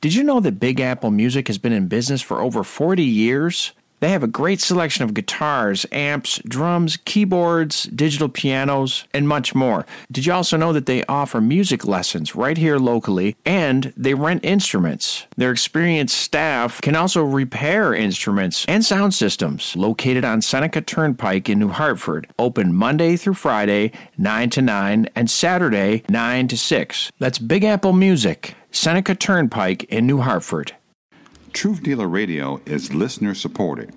Did 0.00 0.14
you 0.14 0.24
know 0.24 0.40
that 0.40 0.58
Big 0.58 0.80
Apple 0.80 1.10
Music 1.10 1.48
has 1.48 1.58
been 1.58 1.72
in 1.72 1.88
business 1.88 2.20
for 2.20 2.40
over 2.40 2.64
40 2.64 3.02
years? 3.02 3.72
They 4.04 4.10
have 4.10 4.22
a 4.22 4.26
great 4.26 4.60
selection 4.60 5.02
of 5.04 5.14
guitars, 5.14 5.86
amps, 5.90 6.38
drums, 6.46 6.98
keyboards, 7.06 7.84
digital 7.84 8.28
pianos, 8.28 9.06
and 9.14 9.26
much 9.26 9.54
more. 9.54 9.86
Did 10.12 10.26
you 10.26 10.34
also 10.34 10.58
know 10.58 10.74
that 10.74 10.84
they 10.84 11.06
offer 11.06 11.40
music 11.40 11.86
lessons 11.86 12.34
right 12.34 12.58
here 12.58 12.76
locally 12.76 13.34
and 13.46 13.94
they 13.96 14.12
rent 14.12 14.44
instruments? 14.44 15.26
Their 15.38 15.52
experienced 15.52 16.18
staff 16.18 16.82
can 16.82 16.94
also 16.94 17.22
repair 17.22 17.94
instruments 17.94 18.66
and 18.68 18.84
sound 18.84 19.14
systems 19.14 19.74
located 19.74 20.22
on 20.22 20.42
Seneca 20.42 20.82
Turnpike 20.82 21.48
in 21.48 21.58
New 21.58 21.70
Hartford. 21.70 22.26
Open 22.38 22.74
Monday 22.74 23.16
through 23.16 23.32
Friday, 23.32 23.90
9 24.18 24.50
to 24.50 24.60
9, 24.60 25.08
and 25.16 25.30
Saturday, 25.30 26.02
9 26.10 26.48
to 26.48 26.58
6. 26.58 27.10
That's 27.18 27.38
Big 27.38 27.64
Apple 27.64 27.94
Music, 27.94 28.54
Seneca 28.70 29.14
Turnpike 29.14 29.84
in 29.84 30.06
New 30.06 30.20
Hartford. 30.20 30.74
Truth 31.54 31.84
Dealer 31.84 32.08
Radio 32.08 32.60
is 32.66 32.92
listener 32.92 33.32
supported. 33.32 33.94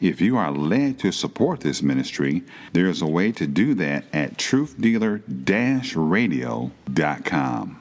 If 0.00 0.20
you 0.20 0.36
are 0.36 0.52
led 0.52 1.00
to 1.00 1.10
support 1.10 1.60
this 1.60 1.82
ministry, 1.82 2.44
there 2.72 2.86
is 2.86 3.02
a 3.02 3.06
way 3.06 3.32
to 3.32 3.48
do 3.48 3.74
that 3.74 4.04
at 4.12 4.38
truthdealer 4.38 5.20
radio.com. 5.96 7.79